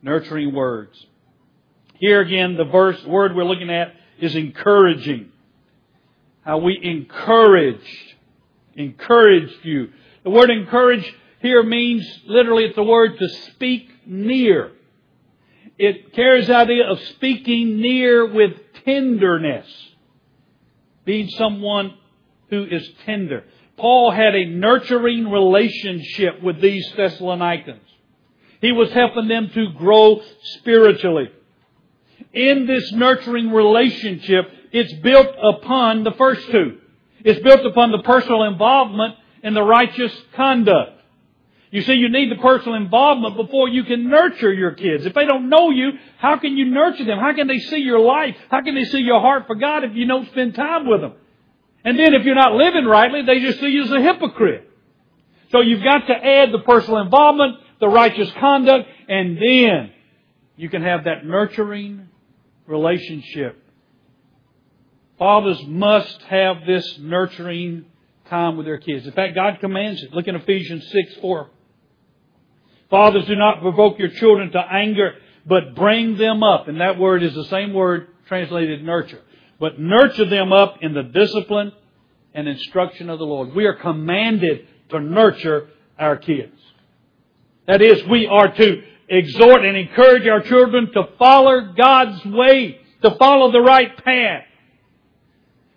Nurturing 0.00 0.54
words. 0.54 0.96
Here 1.98 2.22
again, 2.22 2.56
the 2.56 2.64
verse, 2.64 3.02
word 3.04 3.36
we're 3.36 3.44
looking 3.44 3.70
at 3.70 3.94
is 4.18 4.34
encouraging. 4.34 5.32
How 6.40 6.58
we 6.58 6.78
encouraged, 6.82 8.14
encouraged 8.74 9.64
you. 9.64 9.90
The 10.24 10.30
word 10.30 10.48
encourage 10.48 11.04
here 11.40 11.62
means, 11.62 12.06
literally, 12.26 12.64
it's 12.64 12.76
the 12.76 12.82
word 12.82 13.18
to 13.18 13.28
speak 13.28 13.90
near. 14.06 14.72
It 15.78 16.14
carries 16.14 16.46
the 16.46 16.56
idea 16.56 16.88
of 16.88 17.00
speaking 17.00 17.80
near 17.80 18.32
with 18.32 18.52
tenderness. 18.84 19.66
Being 21.04 21.28
someone 21.30 21.94
who 22.50 22.64
is 22.64 22.88
tender. 23.04 23.44
Paul 23.76 24.10
had 24.10 24.34
a 24.34 24.46
nurturing 24.46 25.30
relationship 25.30 26.42
with 26.42 26.60
these 26.60 26.90
Thessalonians. 26.96 27.80
He 28.60 28.72
was 28.72 28.90
helping 28.92 29.28
them 29.28 29.50
to 29.50 29.72
grow 29.72 30.22
spiritually. 30.58 31.30
In 32.32 32.66
this 32.66 32.90
nurturing 32.92 33.50
relationship, 33.50 34.50
it's 34.72 34.92
built 34.94 35.28
upon 35.42 36.04
the 36.04 36.12
first 36.12 36.50
two. 36.50 36.78
It's 37.22 37.40
built 37.42 37.66
upon 37.66 37.92
the 37.92 38.02
personal 38.02 38.44
involvement 38.44 39.14
and 39.42 39.54
the 39.54 39.62
righteous 39.62 40.12
conduct. 40.34 40.95
You 41.76 41.82
see, 41.82 41.92
you 41.92 42.08
need 42.08 42.30
the 42.30 42.40
personal 42.40 42.76
involvement 42.76 43.36
before 43.36 43.68
you 43.68 43.84
can 43.84 44.08
nurture 44.08 44.50
your 44.50 44.70
kids. 44.70 45.04
If 45.04 45.12
they 45.12 45.26
don't 45.26 45.50
know 45.50 45.68
you, 45.68 45.90
how 46.16 46.38
can 46.38 46.56
you 46.56 46.64
nurture 46.64 47.04
them? 47.04 47.18
How 47.18 47.34
can 47.34 47.48
they 47.48 47.58
see 47.58 47.80
your 47.80 47.98
life? 47.98 48.34
How 48.50 48.62
can 48.62 48.74
they 48.74 48.84
see 48.84 49.00
your 49.00 49.20
heart 49.20 49.46
for 49.46 49.56
God 49.56 49.84
if 49.84 49.94
you 49.94 50.06
don't 50.06 50.26
spend 50.30 50.54
time 50.54 50.88
with 50.88 51.02
them? 51.02 51.12
And 51.84 51.98
then 51.98 52.14
if 52.14 52.24
you're 52.24 52.34
not 52.34 52.54
living 52.54 52.86
rightly, 52.86 53.24
they 53.26 53.40
just 53.40 53.60
see 53.60 53.68
you 53.68 53.82
as 53.82 53.90
a 53.90 54.00
hypocrite. 54.00 54.70
So 55.52 55.60
you've 55.60 55.84
got 55.84 56.06
to 56.06 56.14
add 56.14 56.50
the 56.50 56.60
personal 56.60 57.00
involvement, 57.00 57.58
the 57.78 57.88
righteous 57.88 58.30
conduct, 58.40 58.88
and 59.10 59.36
then 59.36 59.92
you 60.56 60.70
can 60.70 60.80
have 60.80 61.04
that 61.04 61.26
nurturing 61.26 62.08
relationship. 62.66 63.62
Fathers 65.18 65.62
must 65.66 66.22
have 66.22 66.64
this 66.66 66.98
nurturing 67.00 67.84
time 68.30 68.56
with 68.56 68.64
their 68.64 68.78
kids. 68.78 69.06
In 69.06 69.12
fact, 69.12 69.34
God 69.34 69.58
commands 69.60 70.02
it. 70.02 70.14
Look 70.14 70.26
in 70.26 70.36
Ephesians 70.36 70.90
6, 70.90 71.16
4. 71.20 71.50
Fathers, 72.90 73.26
do 73.26 73.36
not 73.36 73.60
provoke 73.60 73.98
your 73.98 74.08
children 74.08 74.52
to 74.52 74.58
anger, 74.58 75.14
but 75.44 75.74
bring 75.74 76.16
them 76.16 76.42
up. 76.42 76.68
And 76.68 76.80
that 76.80 76.98
word 76.98 77.22
is 77.22 77.34
the 77.34 77.44
same 77.46 77.72
word 77.72 78.08
translated 78.26 78.82
nurture 78.84 79.22
but 79.58 79.78
nurture 79.78 80.28
them 80.28 80.52
up 80.52 80.76
in 80.82 80.94
the 80.94 81.02
discipline 81.02 81.72
and 82.34 82.48
instruction 82.48 83.08
of 83.08 83.18
the 83.18 83.24
Lord. 83.24 83.54
We 83.54 83.64
are 83.66 83.74
commanded 83.74 84.66
to 84.90 85.00
nurture 85.00 85.68
our 85.98 86.16
kids. 86.16 86.56
That 87.66 87.82
is, 87.82 88.04
we 88.06 88.26
are 88.26 88.52
to 88.52 88.82
exhort 89.08 89.64
and 89.64 89.76
encourage 89.76 90.26
our 90.26 90.42
children 90.42 90.92
to 90.92 91.08
follow 91.18 91.72
God's 91.76 92.24
way, 92.26 92.80
to 93.02 93.14
follow 93.16 93.50
the 93.50 93.60
right 93.60 93.96
path. 94.04 94.44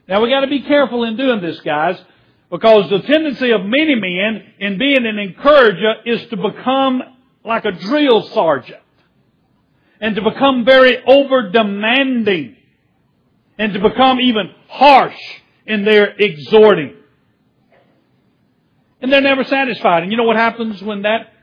Now 0.08 0.22
we 0.22 0.30
gotta 0.30 0.48
be 0.48 0.62
careful 0.62 1.04
in 1.04 1.16
doing 1.16 1.42
this, 1.42 1.60
guys, 1.62 1.98
because 2.52 2.90
the 2.90 3.00
tendency 3.00 3.52
of 3.52 3.62
many 3.64 3.96
men 3.96 4.54
in 4.60 4.78
being 4.78 5.06
an 5.06 5.20
encourager 5.20 5.94
is 6.06 6.26
to 6.28 6.38
become 6.38 7.02
like 7.44 7.66
a 7.66 7.72
drill 7.72 8.24
sergeant 8.30 8.82
and 10.02 10.16
to 10.16 10.22
become 10.22 10.66
very 10.66 10.98
over 11.06 11.50
demanding 11.52 12.56
and 13.58 13.74
to 13.74 13.80
become 13.80 14.20
even 14.20 14.50
harsh 14.68 15.20
in 15.66 15.86
their 15.86 16.16
exhorting. 16.18 16.96
And 19.02 19.12
they're 19.12 19.22
never 19.22 19.44
satisfied. 19.44 20.04
And 20.04 20.12
you 20.12 20.18
know 20.18 20.24
what 20.24 20.36
happens 20.36 20.82
when 20.82 21.04
that 21.04 21.34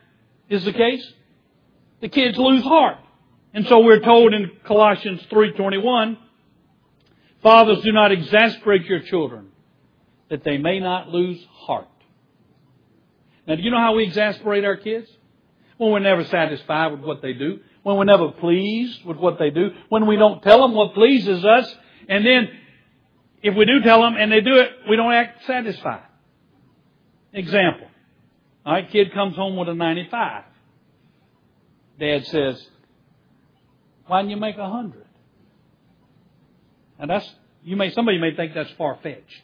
is 0.49 0.64
the 0.64 0.73
case? 0.73 1.12
The 2.01 2.09
kids 2.09 2.37
lose 2.37 2.62
heart. 2.62 2.99
And 3.55 3.66
so 3.66 3.81
we're 3.81 4.01
told 4.01 4.35
in 4.35 4.51
Colossians 4.64 5.23
3.21, 5.31 6.19
Fathers, 7.42 7.83
do 7.83 7.92
not 7.92 8.12
exasperate 8.12 8.85
your 8.85 9.01
children, 9.01 9.49
that 10.31 10.45
they 10.45 10.59
may 10.59 10.81
not 10.81 11.09
lose 11.09 11.45
heart. 11.51 11.89
Now, 13.47 13.55
do 13.55 13.62
you 13.62 13.71
know 13.71 13.79
how 13.79 13.95
we 13.95 14.05
exasperate 14.05 14.65
our 14.65 14.77
kids? 14.77 15.09
When 15.79 15.93
we're 15.93 15.99
never 16.01 16.25
satisfied 16.25 16.93
with 16.93 17.01
what 17.01 17.23
they 17.23 17.35
do, 17.35 17.61
when 17.83 17.97
we're 17.97 18.05
never 18.05 18.33
pleased 18.33 19.05
with 19.05 19.19
what 19.19 19.39
they 19.39 19.51
do, 19.51 19.71
when 19.89 20.07
we 20.07 20.17
don't 20.17 20.43
tell 20.43 20.62
them 20.62 20.75
what 20.75 20.95
pleases 20.95 21.45
us, 21.45 21.73
and 22.09 22.25
then, 22.25 22.49
if 23.43 23.55
we 23.55 23.65
do 23.67 23.83
tell 23.83 24.01
them 24.01 24.15
and 24.19 24.33
they 24.33 24.41
do 24.41 24.57
it, 24.57 24.71
we 24.89 24.97
don't 24.97 25.12
act 25.12 25.45
satisfied. 25.45 26.03
Example. 27.33 27.89
All 28.65 28.73
right, 28.73 28.91
kid 28.91 29.12
comes 29.12 29.37
home 29.37 29.57
with 29.57 29.69
a 29.69 29.75
95. 29.75 30.45
Dad 32.01 32.27
says, 32.27 32.67
why 34.07 34.23
didn't 34.23 34.31
you 34.31 34.37
make 34.37 34.57
a 34.57 34.62
100? 34.62 35.05
Now 36.99 37.07
that's, 37.07 37.31
you 37.62 37.77
may, 37.77 37.93
somebody 37.93 38.19
may 38.19 38.35
think 38.35 38.55
that's 38.55 38.71
far-fetched. 38.73 39.43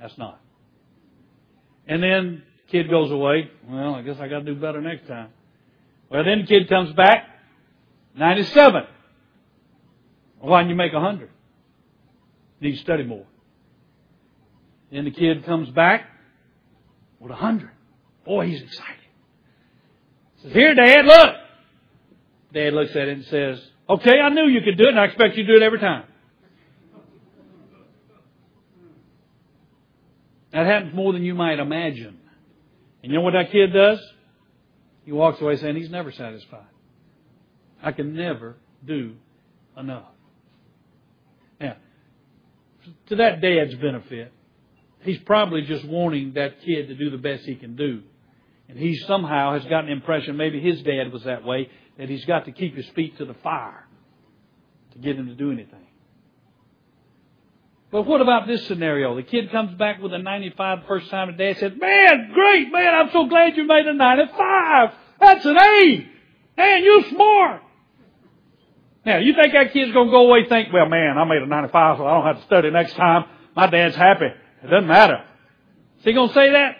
That's 0.00 0.16
not. 0.16 0.40
And 1.86 2.02
then 2.02 2.42
kid 2.70 2.88
goes 2.88 3.10
away. 3.10 3.50
Well, 3.68 3.94
I 3.94 4.02
guess 4.02 4.16
I 4.20 4.28
gotta 4.28 4.44
do 4.44 4.54
better 4.54 4.80
next 4.80 5.06
time. 5.06 5.28
Well, 6.08 6.24
then 6.24 6.46
kid 6.46 6.68
comes 6.68 6.92
back, 6.94 7.28
97. 8.16 8.84
Why 10.40 10.60
didn't 10.60 10.70
you 10.70 10.76
make 10.76 10.92
a 10.92 10.96
100? 10.96 11.30
need 12.60 12.72
to 12.72 12.78
study 12.78 13.04
more. 13.04 13.24
Then 14.92 15.04
the 15.04 15.10
kid 15.10 15.44
comes 15.44 15.70
back 15.70 16.04
with 17.18 17.32
a 17.32 17.36
hundred. 17.36 17.70
Boy, 18.24 18.48
he's 18.48 18.60
excited. 18.60 18.96
Says, 20.42 20.52
here, 20.52 20.74
Dad, 20.74 21.06
look. 21.06 21.36
Dad 22.52 22.72
looks 22.74 22.90
at 22.90 23.08
it 23.08 23.16
and 23.16 23.24
says, 23.26 23.60
okay, 23.88 24.20
I 24.20 24.28
knew 24.30 24.48
you 24.48 24.60
could 24.62 24.76
do 24.76 24.84
it 24.84 24.90
and 24.90 25.00
I 25.00 25.04
expect 25.06 25.36
you 25.36 25.44
to 25.44 25.52
do 25.52 25.56
it 25.56 25.64
every 25.64 25.78
time. 25.78 26.04
That 30.52 30.66
happens 30.66 30.94
more 30.94 31.12
than 31.12 31.22
you 31.22 31.34
might 31.34 31.58
imagine. 31.58 32.18
And 33.02 33.12
you 33.12 33.18
know 33.18 33.24
what 33.24 33.32
that 33.32 33.50
kid 33.50 33.72
does? 33.72 34.00
He 35.04 35.12
walks 35.12 35.40
away 35.40 35.56
saying 35.56 35.76
he's 35.76 35.90
never 35.90 36.12
satisfied. 36.12 36.66
I 37.82 37.92
can 37.92 38.14
never 38.14 38.56
do 38.84 39.14
enough 39.76 40.04
Now, 41.60 41.76
to 43.06 43.16
that 43.16 43.40
dad's 43.40 43.74
benefit, 43.76 44.32
he's 45.02 45.18
probably 45.20 45.62
just 45.62 45.84
wanting 45.84 46.34
that 46.34 46.60
kid 46.62 46.88
to 46.88 46.94
do 46.94 47.10
the 47.10 47.18
best 47.18 47.44
he 47.44 47.54
can 47.54 47.76
do. 47.76 48.02
And 48.68 48.78
he 48.78 48.96
somehow 49.06 49.54
has 49.54 49.64
got 49.64 49.84
an 49.84 49.90
impression, 49.90 50.36
maybe 50.36 50.60
his 50.60 50.82
dad 50.82 51.12
was 51.12 51.24
that 51.24 51.44
way, 51.44 51.68
that 51.98 52.08
he's 52.08 52.24
got 52.24 52.44
to 52.44 52.52
keep 52.52 52.76
his 52.76 52.88
feet 52.90 53.16
to 53.18 53.24
the 53.24 53.34
fire 53.34 53.86
to 54.92 54.98
get 54.98 55.16
him 55.16 55.26
to 55.26 55.34
do 55.34 55.50
anything. 55.50 55.86
But 57.90 58.02
what 58.02 58.20
about 58.20 58.46
this 58.46 58.66
scenario? 58.66 59.16
The 59.16 59.22
kid 59.22 59.50
comes 59.50 59.76
back 59.76 60.00
with 60.00 60.12
a 60.12 60.18
95 60.18 60.86
first 60.86 61.10
time 61.10 61.28
and 61.28 61.38
dad 61.38 61.58
says, 61.58 61.72
Man, 61.76 62.30
great, 62.32 62.70
man, 62.70 62.94
I'm 62.94 63.10
so 63.12 63.26
glad 63.26 63.56
you 63.56 63.66
made 63.66 63.86
a 63.86 63.94
95. 63.94 64.90
That's 65.20 65.44
an 65.44 65.56
A. 65.56 66.08
Man, 66.56 66.84
you're 66.84 67.04
smart. 67.08 67.62
Now, 69.04 69.18
you 69.18 69.34
think 69.34 69.54
that 69.54 69.72
kid's 69.72 69.92
going 69.92 70.08
to 70.08 70.12
go 70.12 70.26
away 70.26 70.40
and 70.40 70.48
think, 70.48 70.72
well, 70.72 70.86
man, 70.86 71.16
I 71.16 71.24
made 71.24 71.42
a 71.42 71.46
95, 71.46 71.98
so 71.98 72.06
I 72.06 72.14
don't 72.14 72.26
have 72.26 72.36
to 72.36 72.44
study 72.44 72.70
next 72.70 72.94
time. 72.94 73.24
My 73.56 73.66
dad's 73.66 73.96
happy. 73.96 74.26
It 74.26 74.66
doesn't 74.70 74.86
matter. 74.86 75.24
Is 75.98 76.04
he 76.04 76.12
going 76.12 76.28
to 76.28 76.34
say 76.34 76.52
that? 76.52 76.76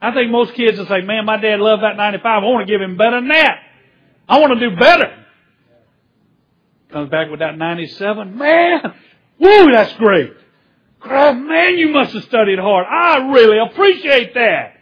I 0.00 0.14
think 0.14 0.30
most 0.30 0.54
kids 0.54 0.78
will 0.78 0.86
say, 0.86 1.00
man, 1.00 1.26
my 1.26 1.38
dad 1.38 1.60
loved 1.60 1.82
that 1.82 1.96
95. 1.96 2.24
I 2.24 2.46
want 2.46 2.66
to 2.66 2.72
give 2.72 2.80
him 2.80 2.96
better 2.96 3.20
than 3.20 3.28
that. 3.28 3.58
I 4.28 4.38
want 4.38 4.58
to 4.58 4.70
do 4.70 4.76
better. 4.76 5.24
Comes 6.90 7.10
back 7.10 7.30
with 7.30 7.40
that 7.40 7.58
97. 7.58 8.36
Man, 8.36 8.94
woo, 9.38 9.72
that's 9.72 9.92
great. 9.94 10.32
man, 11.04 11.78
you 11.78 11.88
must 11.88 12.12
have 12.14 12.24
studied 12.24 12.58
hard. 12.58 12.86
I 12.88 13.32
really 13.32 13.58
appreciate 13.58 14.34
that. 14.34 14.74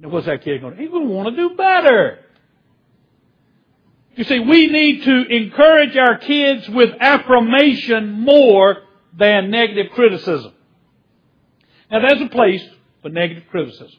Now, 0.00 0.08
what's 0.08 0.26
that 0.26 0.42
kid 0.42 0.60
going 0.60 0.76
to? 0.76 0.80
He's 0.80 0.90
going 0.90 1.06
to 1.06 1.12
want 1.12 1.34
to 1.34 1.48
do 1.48 1.54
better. 1.56 2.20
You 4.16 4.24
see, 4.24 4.38
we 4.38 4.66
need 4.66 5.04
to 5.04 5.26
encourage 5.28 5.96
our 5.96 6.18
kids 6.18 6.68
with 6.68 6.90
affirmation 7.00 8.12
more 8.12 8.78
than 9.16 9.50
negative 9.50 9.92
criticism. 9.92 10.52
Now 11.90 12.00
there's 12.00 12.20
a 12.20 12.28
place 12.28 12.62
for 13.02 13.08
negative 13.08 13.44
criticism. 13.50 13.98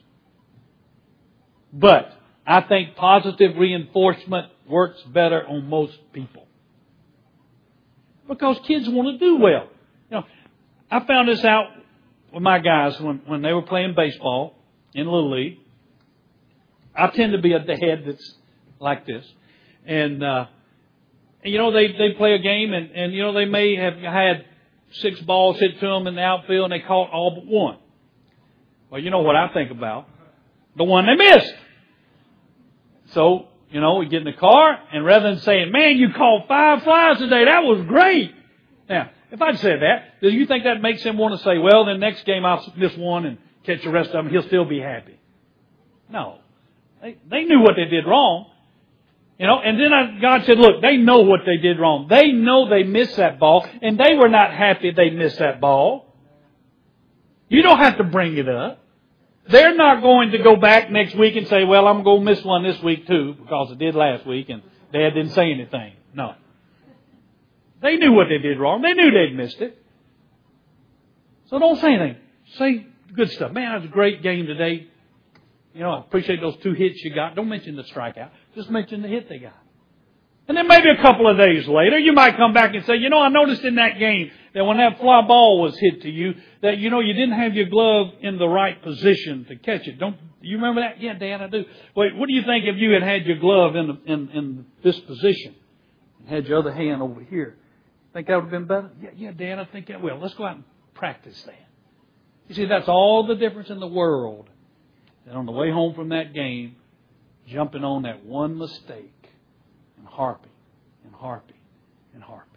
But 1.73 2.13
I 2.45 2.61
think 2.61 2.95
positive 2.95 3.57
reinforcement 3.57 4.51
works 4.67 5.01
better 5.03 5.45
on 5.47 5.67
most 5.67 5.97
people. 6.13 6.47
Because 8.31 8.57
kids 8.65 8.87
want 8.87 9.19
to 9.19 9.25
do 9.25 9.35
well. 9.41 9.67
You 10.09 10.17
know, 10.17 10.23
I 10.89 11.05
found 11.05 11.27
this 11.27 11.43
out 11.43 11.65
with 12.33 12.41
my 12.41 12.59
guys 12.59 12.97
when, 13.01 13.21
when 13.25 13.41
they 13.41 13.51
were 13.51 13.61
playing 13.61 13.93
baseball 13.93 14.55
in 14.93 15.05
Little 15.05 15.35
League. 15.35 15.59
I 16.95 17.07
tend 17.07 17.33
to 17.33 17.41
be 17.41 17.51
a 17.51 17.59
head 17.59 18.05
that's 18.07 18.35
like 18.79 19.05
this. 19.05 19.25
And 19.85 20.23
uh, 20.23 20.45
you 21.43 21.57
know 21.57 21.73
they 21.73 21.87
they 21.87 22.13
play 22.17 22.35
a 22.35 22.39
game 22.39 22.71
and 22.71 22.91
and 22.91 23.13
you 23.13 23.21
know 23.21 23.33
they 23.33 23.43
may 23.43 23.75
have 23.75 23.97
had 23.97 24.45
six 24.93 25.19
balls 25.19 25.59
hit 25.59 25.81
to 25.81 25.85
them 25.85 26.07
in 26.07 26.15
the 26.15 26.21
outfield 26.21 26.71
and 26.71 26.81
they 26.81 26.85
caught 26.85 27.11
all 27.11 27.35
but 27.35 27.45
one. 27.45 27.79
Well, 28.89 29.01
you 29.01 29.09
know 29.09 29.23
what 29.23 29.35
I 29.35 29.49
think 29.53 29.71
about 29.71 30.07
the 30.77 30.85
one 30.85 31.05
they 31.05 31.15
missed. 31.15 31.53
So 33.07 33.49
you 33.71 33.79
know 33.81 33.95
we 33.95 34.07
get 34.07 34.19
in 34.19 34.25
the 34.25 34.33
car 34.33 34.77
and 34.91 35.05
rather 35.05 35.29
than 35.29 35.39
saying, 35.39 35.71
"Man, 35.71 35.97
you 35.97 36.13
caught 36.13 36.47
five 36.47 36.83
flies 36.83 37.17
today, 37.17 37.45
that 37.45 37.63
was 37.63 37.85
great," 37.87 38.33
now 38.89 39.09
if 39.31 39.41
I'd 39.41 39.59
said 39.59 39.81
that, 39.81 40.21
do 40.21 40.29
you 40.29 40.45
think 40.45 40.65
that 40.65 40.81
makes 40.81 41.03
him 41.03 41.17
want 41.17 41.37
to 41.37 41.43
say, 41.43 41.57
"Well, 41.57 41.85
then 41.85 41.99
next 41.99 42.25
game 42.25 42.45
I'll 42.45 42.65
miss 42.75 42.95
one 42.97 43.25
and 43.25 43.37
catch 43.63 43.83
the 43.83 43.89
rest 43.89 44.09
of 44.09 44.23
them, 44.25 44.29
he'll 44.29 44.43
still 44.43 44.65
be 44.65 44.79
happy"? 44.79 45.17
No, 46.09 46.39
they 47.01 47.17
they 47.29 47.43
knew 47.43 47.61
what 47.61 47.75
they 47.75 47.85
did 47.85 48.05
wrong. 48.05 48.47
You 49.41 49.47
know, 49.47 49.59
and 49.59 49.79
then 49.79 49.91
I, 49.91 50.19
God 50.21 50.45
said, 50.45 50.59
look, 50.59 50.83
they 50.83 50.97
know 50.97 51.21
what 51.21 51.39
they 51.47 51.57
did 51.57 51.79
wrong. 51.79 52.05
They 52.07 52.31
know 52.31 52.69
they 52.69 52.83
missed 52.83 53.15
that 53.17 53.39
ball, 53.39 53.65
and 53.81 53.97
they 53.97 54.13
were 54.13 54.29
not 54.29 54.53
happy 54.53 54.91
they 54.91 55.09
missed 55.09 55.39
that 55.39 55.59
ball. 55.59 56.13
You 57.49 57.63
don't 57.63 57.79
have 57.79 57.97
to 57.97 58.03
bring 58.03 58.37
it 58.37 58.47
up. 58.47 58.80
They're 59.49 59.75
not 59.75 60.01
going 60.01 60.31
to 60.31 60.37
go 60.37 60.55
back 60.55 60.91
next 60.91 61.15
week 61.15 61.35
and 61.35 61.47
say, 61.47 61.63
well, 61.63 61.87
I'm 61.87 62.03
going 62.03 62.25
to 62.25 62.25
miss 62.25 62.43
one 62.43 62.63
this 62.63 62.81
week 62.81 63.07
too, 63.07 63.35
because 63.39 63.69
I 63.71 63.75
did 63.75 63.95
last 63.95 64.25
week, 64.25 64.49
and 64.49 64.61
Dad 64.93 65.11
didn't 65.11 65.31
say 65.31 65.51
anything. 65.51 65.93
No. 66.13 66.35
They 67.81 67.97
knew 67.97 68.13
what 68.13 68.27
they 68.29 68.37
did 68.37 68.59
wrong. 68.59 68.81
They 68.81 68.93
knew 68.93 69.11
they'd 69.11 69.35
missed 69.35 69.59
it. 69.61 69.83
So 71.49 71.59
don't 71.59 71.79
say 71.81 71.93
anything. 71.95 72.17
Say 72.57 72.87
good 73.15 73.31
stuff. 73.31 73.51
Man, 73.51 73.73
it 73.73 73.75
was 73.79 73.85
a 73.85 73.91
great 73.91 74.21
game 74.21 74.45
today. 74.45 74.87
You 75.73 75.81
know, 75.81 75.91
I 75.91 75.99
appreciate 75.99 76.41
those 76.41 76.57
two 76.57 76.73
hits 76.73 77.01
you 77.03 77.13
got. 77.13 77.35
Don't 77.35 77.49
mention 77.49 77.75
the 77.75 77.83
strikeout. 77.83 78.29
Just 78.55 78.69
mention 78.69 79.01
the 79.01 79.07
hit 79.07 79.27
they 79.27 79.39
got. 79.39 79.60
And 80.51 80.57
then 80.57 80.67
maybe 80.67 80.89
a 80.89 81.01
couple 81.01 81.29
of 81.29 81.37
days 81.37 81.65
later, 81.65 81.97
you 81.97 82.11
might 82.11 82.35
come 82.35 82.51
back 82.51 82.75
and 82.75 82.85
say, 82.85 82.97
you 82.97 83.09
know, 83.09 83.21
I 83.21 83.29
noticed 83.29 83.63
in 83.63 83.75
that 83.75 83.97
game 83.97 84.31
that 84.53 84.65
when 84.65 84.75
that 84.79 84.99
fly 84.99 85.25
ball 85.25 85.61
was 85.61 85.79
hit 85.79 86.01
to 86.01 86.09
you, 86.09 86.33
that, 86.61 86.77
you 86.77 86.89
know, 86.89 86.99
you 86.99 87.13
didn't 87.13 87.39
have 87.39 87.53
your 87.53 87.67
glove 87.67 88.07
in 88.19 88.37
the 88.37 88.49
right 88.49 88.83
position 88.83 89.45
to 89.45 89.55
catch 89.55 89.87
it. 89.87 89.97
Don't, 89.97 90.17
you 90.41 90.57
remember 90.57 90.81
that? 90.81 91.01
Yeah, 91.01 91.13
Dad, 91.13 91.41
I 91.41 91.47
do. 91.47 91.63
Wait, 91.95 92.17
what 92.17 92.27
do 92.27 92.33
you 92.33 92.41
think 92.41 92.65
if 92.65 92.75
you 92.75 92.91
had 92.91 93.01
had 93.01 93.25
your 93.25 93.37
glove 93.37 93.77
in, 93.77 93.97
in, 94.05 94.29
in 94.31 94.65
this 94.83 94.99
position 94.99 95.55
and 96.19 96.27
had 96.27 96.47
your 96.47 96.59
other 96.59 96.73
hand 96.73 97.01
over 97.01 97.21
here? 97.21 97.55
Think 98.11 98.27
that 98.27 98.35
would 98.35 98.41
have 98.41 98.51
been 98.51 98.65
better? 98.65 98.89
Yeah, 99.01 99.11
yeah, 99.15 99.31
Dad, 99.31 99.57
I 99.57 99.63
think 99.71 99.87
that 99.87 100.01
will. 100.01 100.19
Let's 100.19 100.33
go 100.33 100.47
out 100.47 100.55
and 100.55 100.65
practice 100.95 101.41
that. 101.43 101.65
You 102.49 102.55
see, 102.55 102.65
that's 102.65 102.89
all 102.89 103.25
the 103.25 103.35
difference 103.35 103.69
in 103.69 103.79
the 103.79 103.87
world. 103.87 104.49
That 105.25 105.33
on 105.33 105.45
the 105.45 105.53
way 105.53 105.71
home 105.71 105.95
from 105.95 106.09
that 106.09 106.33
game, 106.33 106.75
jumping 107.47 107.85
on 107.85 108.01
that 108.01 108.25
one 108.25 108.57
mistake 108.57 109.13
and 109.20 109.20
harping 110.11 110.51
and 111.05 111.13
harping 111.15 111.57
and 112.13 112.23
harping. 112.23 112.47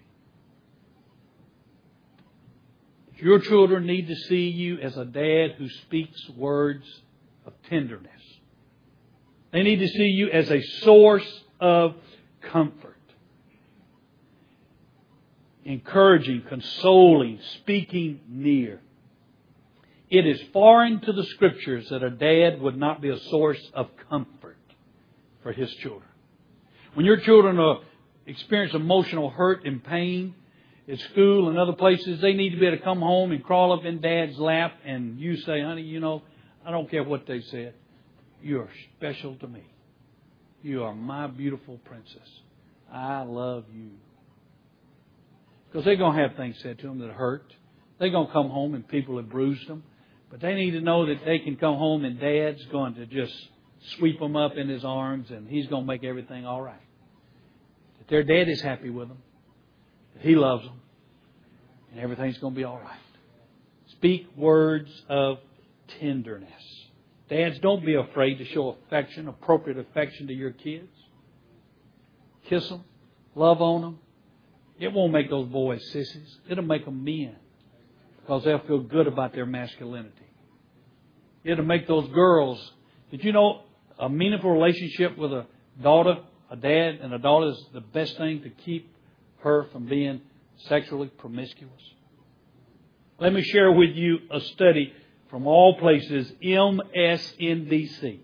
Your 3.16 3.38
children 3.38 3.86
need 3.86 4.08
to 4.08 4.16
see 4.16 4.48
you 4.48 4.78
as 4.78 4.96
a 4.96 5.04
dad 5.04 5.52
who 5.56 5.68
speaks 5.68 6.28
words 6.36 6.84
of 7.46 7.52
tenderness. 7.70 8.10
They 9.52 9.62
need 9.62 9.78
to 9.78 9.88
see 9.88 10.08
you 10.08 10.30
as 10.30 10.50
a 10.50 10.60
source 10.82 11.44
of 11.60 11.94
comfort. 12.42 12.90
Encouraging, 15.64 16.42
consoling, 16.48 17.38
speaking 17.60 18.20
near. 18.28 18.80
It 20.10 20.26
is 20.26 20.40
foreign 20.52 21.00
to 21.00 21.12
the 21.12 21.24
scriptures 21.24 21.88
that 21.90 22.02
a 22.02 22.10
dad 22.10 22.60
would 22.60 22.76
not 22.76 23.00
be 23.00 23.10
a 23.10 23.18
source 23.30 23.60
of 23.72 23.88
comfort 24.10 24.58
for 25.42 25.52
his 25.52 25.72
children. 25.76 26.10
When 26.94 27.04
your 27.04 27.16
children 27.18 27.58
are, 27.58 27.80
experience 28.26 28.72
emotional 28.72 29.28
hurt 29.28 29.64
and 29.66 29.82
pain 29.82 30.34
at 30.90 30.98
school 31.00 31.48
and 31.48 31.58
other 31.58 31.72
places, 31.72 32.20
they 32.20 32.34
need 32.34 32.50
to 32.50 32.56
be 32.58 32.66
able 32.66 32.78
to 32.78 32.82
come 32.84 33.00
home 33.00 33.32
and 33.32 33.42
crawl 33.42 33.72
up 33.72 33.84
in 33.84 34.00
dad's 34.00 34.38
lap 34.38 34.74
and 34.84 35.18
you 35.18 35.36
say, 35.38 35.60
honey, 35.60 35.82
you 35.82 36.00
know, 36.00 36.22
I 36.64 36.70
don't 36.70 36.90
care 36.90 37.02
what 37.02 37.26
they 37.26 37.40
said. 37.42 37.74
You 38.42 38.60
are 38.60 38.68
special 38.96 39.34
to 39.36 39.48
me. 39.48 39.64
You 40.62 40.84
are 40.84 40.94
my 40.94 41.26
beautiful 41.26 41.78
princess. 41.84 42.28
I 42.92 43.22
love 43.22 43.64
you. 43.74 43.90
Because 45.68 45.84
they're 45.84 45.96
going 45.96 46.16
to 46.16 46.22
have 46.22 46.36
things 46.36 46.56
said 46.62 46.78
to 46.78 46.86
them 46.86 47.00
that 47.00 47.10
hurt. 47.10 47.52
They're 47.98 48.10
going 48.10 48.28
to 48.28 48.32
come 48.32 48.50
home 48.50 48.74
and 48.74 48.86
people 48.86 49.16
have 49.16 49.28
bruised 49.28 49.66
them. 49.68 49.82
But 50.30 50.40
they 50.40 50.54
need 50.54 50.72
to 50.72 50.80
know 50.80 51.06
that 51.06 51.24
they 51.24 51.40
can 51.40 51.56
come 51.56 51.76
home 51.76 52.04
and 52.04 52.20
dad's 52.20 52.64
going 52.66 52.94
to 52.94 53.06
just 53.06 53.34
sweep 53.98 54.18
them 54.18 54.36
up 54.36 54.56
in 54.56 54.68
his 54.68 54.84
arms, 54.84 55.30
and 55.30 55.48
he's 55.48 55.66
going 55.66 55.82
to 55.82 55.86
make 55.86 56.04
everything 56.04 56.46
all 56.46 56.62
right. 56.62 56.80
That 57.98 58.08
their 58.08 58.22
dad 58.22 58.48
is 58.48 58.60
happy 58.60 58.90
with 58.90 59.08
them, 59.08 59.18
that 60.14 60.22
he 60.22 60.34
loves 60.34 60.64
them, 60.64 60.80
and 61.90 62.00
everything's 62.00 62.38
going 62.38 62.54
to 62.54 62.58
be 62.58 62.64
all 62.64 62.78
right. 62.78 62.98
Speak 63.88 64.28
words 64.36 64.90
of 65.08 65.38
tenderness. 66.00 66.50
Dads, 67.28 67.58
don't 67.60 67.84
be 67.84 67.94
afraid 67.94 68.38
to 68.38 68.44
show 68.44 68.76
affection, 68.86 69.28
appropriate 69.28 69.78
affection 69.78 70.26
to 70.26 70.34
your 70.34 70.50
kids. 70.50 70.88
Kiss 72.48 72.68
them, 72.68 72.84
love 73.34 73.62
on 73.62 73.80
them. 73.80 73.98
It 74.78 74.92
won't 74.92 75.12
make 75.12 75.30
those 75.30 75.48
boys 75.48 75.82
sissies. 75.92 76.38
It'll 76.48 76.64
make 76.64 76.84
them 76.84 77.04
men 77.04 77.36
because 78.20 78.44
they'll 78.44 78.66
feel 78.66 78.80
good 78.80 79.06
about 79.06 79.32
their 79.34 79.46
masculinity. 79.46 80.10
It'll 81.44 81.64
make 81.64 81.86
those 81.86 82.08
girls. 82.08 82.72
Did 83.10 83.22
you 83.22 83.32
know 83.32 83.62
a 83.98 84.08
meaningful 84.08 84.50
relationship 84.50 85.16
with 85.16 85.32
a 85.32 85.46
daughter, 85.82 86.18
a 86.50 86.56
dad, 86.56 86.98
and 87.02 87.12
a 87.12 87.18
daughter 87.18 87.48
is 87.48 87.64
the 87.72 87.80
best 87.80 88.16
thing 88.16 88.42
to 88.42 88.50
keep 88.50 88.94
her 89.42 89.66
from 89.72 89.86
being 89.86 90.20
sexually 90.68 91.08
promiscuous. 91.08 91.72
Let 93.18 93.32
me 93.32 93.42
share 93.42 93.70
with 93.70 93.90
you 93.94 94.18
a 94.30 94.40
study 94.40 94.92
from 95.30 95.46
all 95.46 95.78
places, 95.78 96.32
MSNBC. 96.42 98.20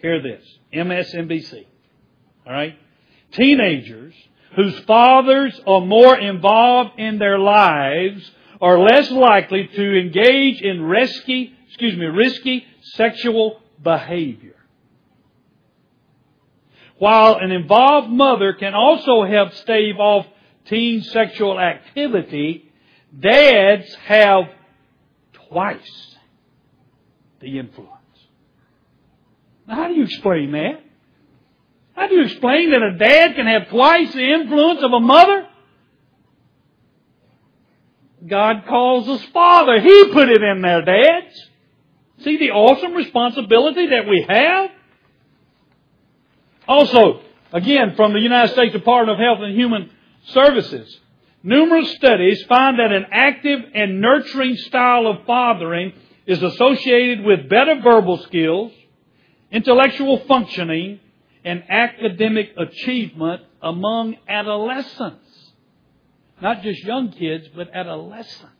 Hear 0.00 0.22
this 0.22 0.44
MSNBC. 0.74 1.66
All 2.46 2.52
right? 2.52 2.78
Teenagers 3.32 4.14
whose 4.54 4.78
fathers 4.80 5.58
are 5.66 5.80
more 5.80 6.18
involved 6.18 6.98
in 6.98 7.18
their 7.18 7.38
lives 7.38 8.30
are 8.60 8.78
less 8.78 9.10
likely 9.10 9.66
to 9.66 10.00
engage 10.00 10.60
in 10.60 10.82
risky, 10.82 11.54
excuse 11.74 11.96
me, 11.96 12.06
risky 12.06 12.64
sexual 12.82 13.60
behavior. 13.82 14.54
While 16.98 17.38
an 17.38 17.50
involved 17.50 18.08
mother 18.08 18.52
can 18.52 18.74
also 18.74 19.24
help 19.24 19.52
stave 19.54 19.96
off 19.98 20.24
teen 20.66 21.02
sexual 21.02 21.58
activity, 21.58 22.70
dads 23.18 23.92
have 24.06 24.44
twice 25.48 26.16
the 27.40 27.58
influence. 27.58 27.90
Now, 29.66 29.74
how 29.74 29.88
do 29.88 29.94
you 29.94 30.04
explain 30.04 30.52
that? 30.52 30.80
How 31.96 32.06
do 32.06 32.14
you 32.14 32.22
explain 32.22 32.70
that 32.70 32.82
a 32.82 32.96
dad 32.96 33.34
can 33.34 33.48
have 33.48 33.68
twice 33.68 34.12
the 34.12 34.32
influence 34.32 34.80
of 34.80 34.92
a 34.92 35.00
mother? 35.00 35.48
God 38.24 38.62
calls 38.68 39.08
us 39.08 39.24
father. 39.32 39.80
He 39.80 40.12
put 40.12 40.28
it 40.28 40.40
in 40.40 40.62
there, 40.62 40.82
dads. 40.82 41.50
See 42.22 42.36
the 42.38 42.50
awesome 42.50 42.94
responsibility 42.94 43.88
that 43.88 44.06
we 44.08 44.24
have? 44.28 44.70
Also, 46.66 47.20
again, 47.52 47.94
from 47.96 48.12
the 48.12 48.20
United 48.20 48.52
States 48.52 48.72
Department 48.72 49.18
of 49.18 49.22
Health 49.22 49.40
and 49.42 49.54
Human 49.54 49.90
Services, 50.28 51.00
numerous 51.42 51.92
studies 51.96 52.42
find 52.44 52.78
that 52.78 52.92
an 52.92 53.06
active 53.12 53.60
and 53.74 54.00
nurturing 54.00 54.56
style 54.56 55.06
of 55.06 55.26
fathering 55.26 55.92
is 56.26 56.42
associated 56.42 57.24
with 57.24 57.48
better 57.50 57.80
verbal 57.82 58.18
skills, 58.18 58.72
intellectual 59.50 60.18
functioning, 60.26 61.00
and 61.44 61.62
academic 61.68 62.54
achievement 62.56 63.42
among 63.60 64.16
adolescents. 64.26 65.20
Not 66.40 66.62
just 66.62 66.82
young 66.84 67.12
kids, 67.12 67.48
but 67.54 67.68
adolescents. 67.74 68.52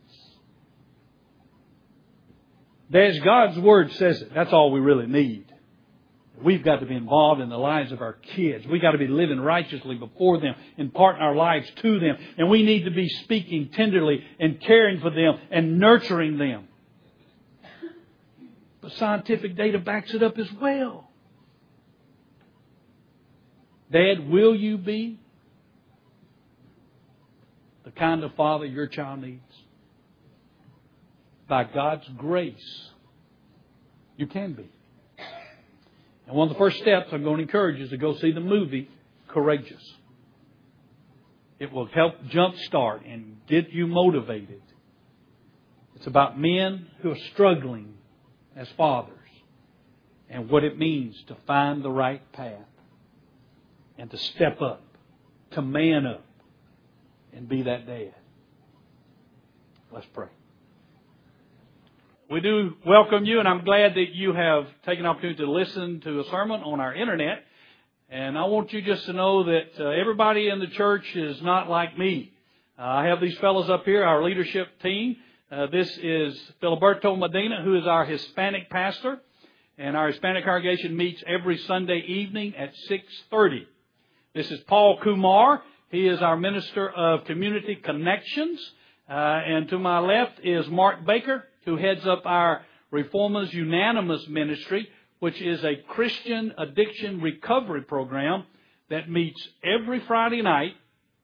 There's 2.91 3.19
God's 3.21 3.59
Word 3.59 3.93
says 3.93 4.21
it. 4.23 4.35
That's 4.35 4.53
all 4.53 4.71
we 4.71 4.81
really 4.81 5.07
need. 5.07 5.47
We've 6.43 6.65
got 6.65 6.81
to 6.81 6.87
be 6.87 6.97
involved 6.97 7.41
in 7.41 7.49
the 7.49 7.57
lives 7.57 7.93
of 7.93 8.01
our 8.03 8.15
kids. 8.15 8.67
We've 8.67 8.83
got 8.83 8.91
to 8.91 8.99
be 8.99 9.07
living 9.07 9.41
righteously 9.41 9.95
before 9.95 10.41
them, 10.41 10.55
imparting 10.77 11.23
our 11.23 11.35
lives 11.35 11.71
to 11.83 12.01
them. 12.01 12.17
And 12.37 12.51
we 12.51 12.65
need 12.65 12.85
to 12.85 12.91
be 12.91 13.09
speaking 13.09 13.71
tenderly 13.73 14.23
and 14.41 14.61
caring 14.61 15.01
for 15.01 15.11
them 15.11 15.39
and 15.51 15.79
nurturing 15.79 16.37
them. 16.39 16.69
But 18.81 18.93
scientific 18.93 19.57
data 19.57 19.79
backs 19.79 20.13
it 20.13 20.23
up 20.23 20.39
as 20.39 20.53
well. 20.61 21.09
Dad, 23.91 24.29
will 24.29 24.57
you 24.57 24.77
be 24.77 25.21
the 27.85 27.93
kind 27.93 28.25
of 28.25 28.35
father 28.35 28.67
your 28.67 28.89
child 28.89 29.21
needs? 29.21 29.41
By 31.49 31.65
God's 31.65 32.09
grace, 32.17 32.89
you 34.17 34.27
can 34.27 34.55
be. 34.55 34.69
And 36.27 36.37
one 36.37 36.49
of 36.49 36.55
the 36.55 36.59
first 36.59 36.79
steps 36.79 37.09
I'm 37.13 37.23
going 37.23 37.37
to 37.37 37.43
encourage 37.43 37.79
you 37.79 37.85
is 37.85 37.91
to 37.91 37.99
go 37.99 38.17
see 38.17 38.33
the 38.33 38.41
movie 38.41 38.89
courageous. 39.29 39.83
It 41.59 41.73
will 41.73 41.87
help 41.87 42.15
jumpstart 42.25 43.11
and 43.11 43.37
get 43.47 43.71
you 43.71 43.87
motivated. 43.87 44.63
It's 45.97 46.07
about 46.07 46.39
men 46.39 46.87
who 47.03 47.11
are 47.11 47.19
struggling 47.33 47.95
as 48.57 48.69
fathers 48.77 49.19
and 50.29 50.49
what 50.49 50.65
it 50.65 50.79
means 50.79 51.17
to 51.29 51.37
find 51.47 51.83
the 51.83 51.91
right 51.91 52.21
path 52.33 52.67
and 53.99 54.11
to 54.11 54.19
step 54.19 54.61
up, 54.61 54.83
to 55.53 55.63
man 55.63 56.07
up, 56.07 56.25
and 57.33 57.49
be 57.49 57.63
that 57.63 57.87
dad. 57.87 58.15
Let's 59.93 60.07
pray. 60.13 60.29
We 62.31 62.41
do 62.41 62.73
welcome 62.87 63.27
you, 63.27 63.39
and 63.39 63.47
I'm 63.47 63.67
glad 63.67 63.97
that 63.97 64.15
you 64.15 64.33
have 64.33 64.67
taken 64.87 65.03
the 65.03 65.11
opportunity 65.11 65.45
to 65.45 65.51
listen 65.51 66.01
to 66.01 66.21
a 66.21 66.25
sermon 66.31 66.63
on 66.63 66.81
our 66.81 66.95
internet. 66.95 67.45
And 68.09 68.39
I 68.39 68.47
want 68.47 68.73
you 68.73 68.81
just 68.81 69.05
to 69.05 69.13
know 69.13 69.45
that 69.45 69.79
uh, 69.79 69.91
everybody 69.91 70.49
in 70.49 70.59
the 70.59 70.69
church 70.69 71.05
is 71.15 71.43
not 71.43 71.69
like 71.69 71.99
me. 71.99 72.33
Uh, 72.79 72.83
I 72.83 73.07
have 73.09 73.21
these 73.21 73.37
fellows 73.39 73.69
up 73.69 73.85
here, 73.85 74.03
our 74.05 74.25
leadership 74.25 74.69
team. 74.83 75.17
Uh, 75.53 75.67
this 75.67 75.99
is 75.99 76.41
Filiberto 76.63 77.19
Medina, 77.19 77.63
who 77.63 77.77
is 77.77 77.87
our 77.87 78.07
Hispanic 78.07 78.71
pastor, 78.71 79.21
and 79.77 79.95
our 79.95 80.09
Hispanic 80.09 80.47
congregation 80.47 80.97
meets 80.97 81.23
every 81.27 81.59
Sunday 81.59 81.99
evening 82.07 82.55
at 82.57 82.75
6:30. 82.89 83.67
This 84.33 84.51
is 84.51 84.61
Paul 84.61 84.99
Kumar. 85.03 85.63
He 85.91 86.09
is 86.09 86.23
our 86.23 86.39
minister 86.39 86.89
of 86.89 87.27
community 87.27 87.77
connections, 87.77 88.73
uh, 89.11 89.13
and 89.13 89.69
to 89.69 89.79
my 89.79 89.99
left 89.99 90.41
is 90.43 90.67
Mark 90.69 91.05
Baker, 91.05 91.45
who 91.65 91.77
heads 91.77 92.07
up 92.07 92.23
our 92.25 92.63
Reformers 92.91 93.53
Unanimous 93.53 94.27
Ministry, 94.29 94.89
which 95.19 95.41
is 95.41 95.65
a 95.65 95.77
Christian 95.89 96.53
addiction 96.59 97.21
recovery 97.21 97.83
program 97.83 98.45
that 98.91 99.11
meets 99.11 99.49
every 99.63 100.01
Friday 100.07 100.43
night 100.43 100.75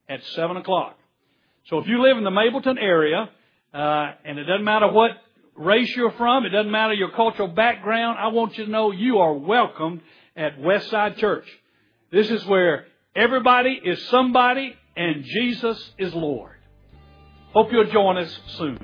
at 0.09 0.25
7 0.25 0.57
o'clock. 0.57 0.97
So 1.69 1.79
if 1.79 1.87
you 1.87 2.03
live 2.03 2.17
in 2.17 2.25
the 2.25 2.31
Mableton 2.31 2.79
area, 2.81 3.31
uh, 3.73 4.13
and 4.25 4.39
it 4.39 4.45
doesn't 4.45 4.65
matter 4.65 4.91
what 4.91 5.13
race 5.57 5.95
you're 5.95 6.13
from, 6.13 6.47
it 6.47 6.51
doesn't 6.51 6.73
matter 6.73 6.95
your 6.95 7.13
cultural 7.13 7.49
background, 7.49 8.19
I 8.19 8.29
want 8.29 8.59
you 8.59 8.65
to 8.65 8.71
know 8.71 8.91
you 8.91 9.19
are 9.19 9.35
welcomed 9.35 10.01
at 10.37 10.59
Westside 10.59 11.19
Church. 11.19 11.47
This 12.11 12.31
is 12.31 12.45
where 12.47 12.87
everybody 13.15 13.81
is 13.85 14.03
somebody 14.09 14.75
and 14.97 15.25
Jesus 15.25 15.93
is 15.99 16.13
Lord. 16.15 16.57
Hope 17.53 17.71
you'll 17.71 17.91
join 17.91 18.17
us 18.17 18.41
soon. 18.59 18.79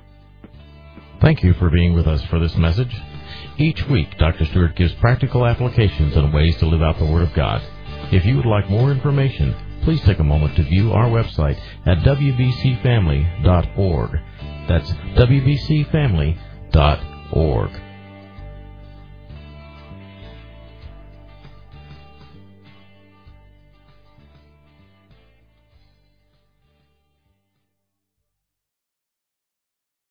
Thank 1.26 1.42
you 1.42 1.54
for 1.54 1.70
being 1.70 1.94
with 1.94 2.06
us 2.06 2.22
for 2.26 2.38
this 2.38 2.54
message. 2.54 2.94
Each 3.58 3.84
week, 3.88 4.16
Dr. 4.16 4.44
Stewart 4.44 4.76
gives 4.76 4.94
practical 4.94 5.44
applications 5.44 6.14
and 6.14 6.32
ways 6.32 6.56
to 6.58 6.66
live 6.66 6.82
out 6.82 7.00
the 7.00 7.04
Word 7.04 7.24
of 7.24 7.34
God. 7.34 7.60
If 8.12 8.24
you 8.24 8.36
would 8.36 8.46
like 8.46 8.70
more 8.70 8.92
information, 8.92 9.56
please 9.82 10.00
take 10.02 10.20
a 10.20 10.22
moment 10.22 10.54
to 10.54 10.62
view 10.62 10.92
our 10.92 11.08
website 11.08 11.58
at 11.84 11.98
wbcfamily.org. 11.98 14.10
That's 14.68 14.92
wbcfamily.org. 14.92 17.70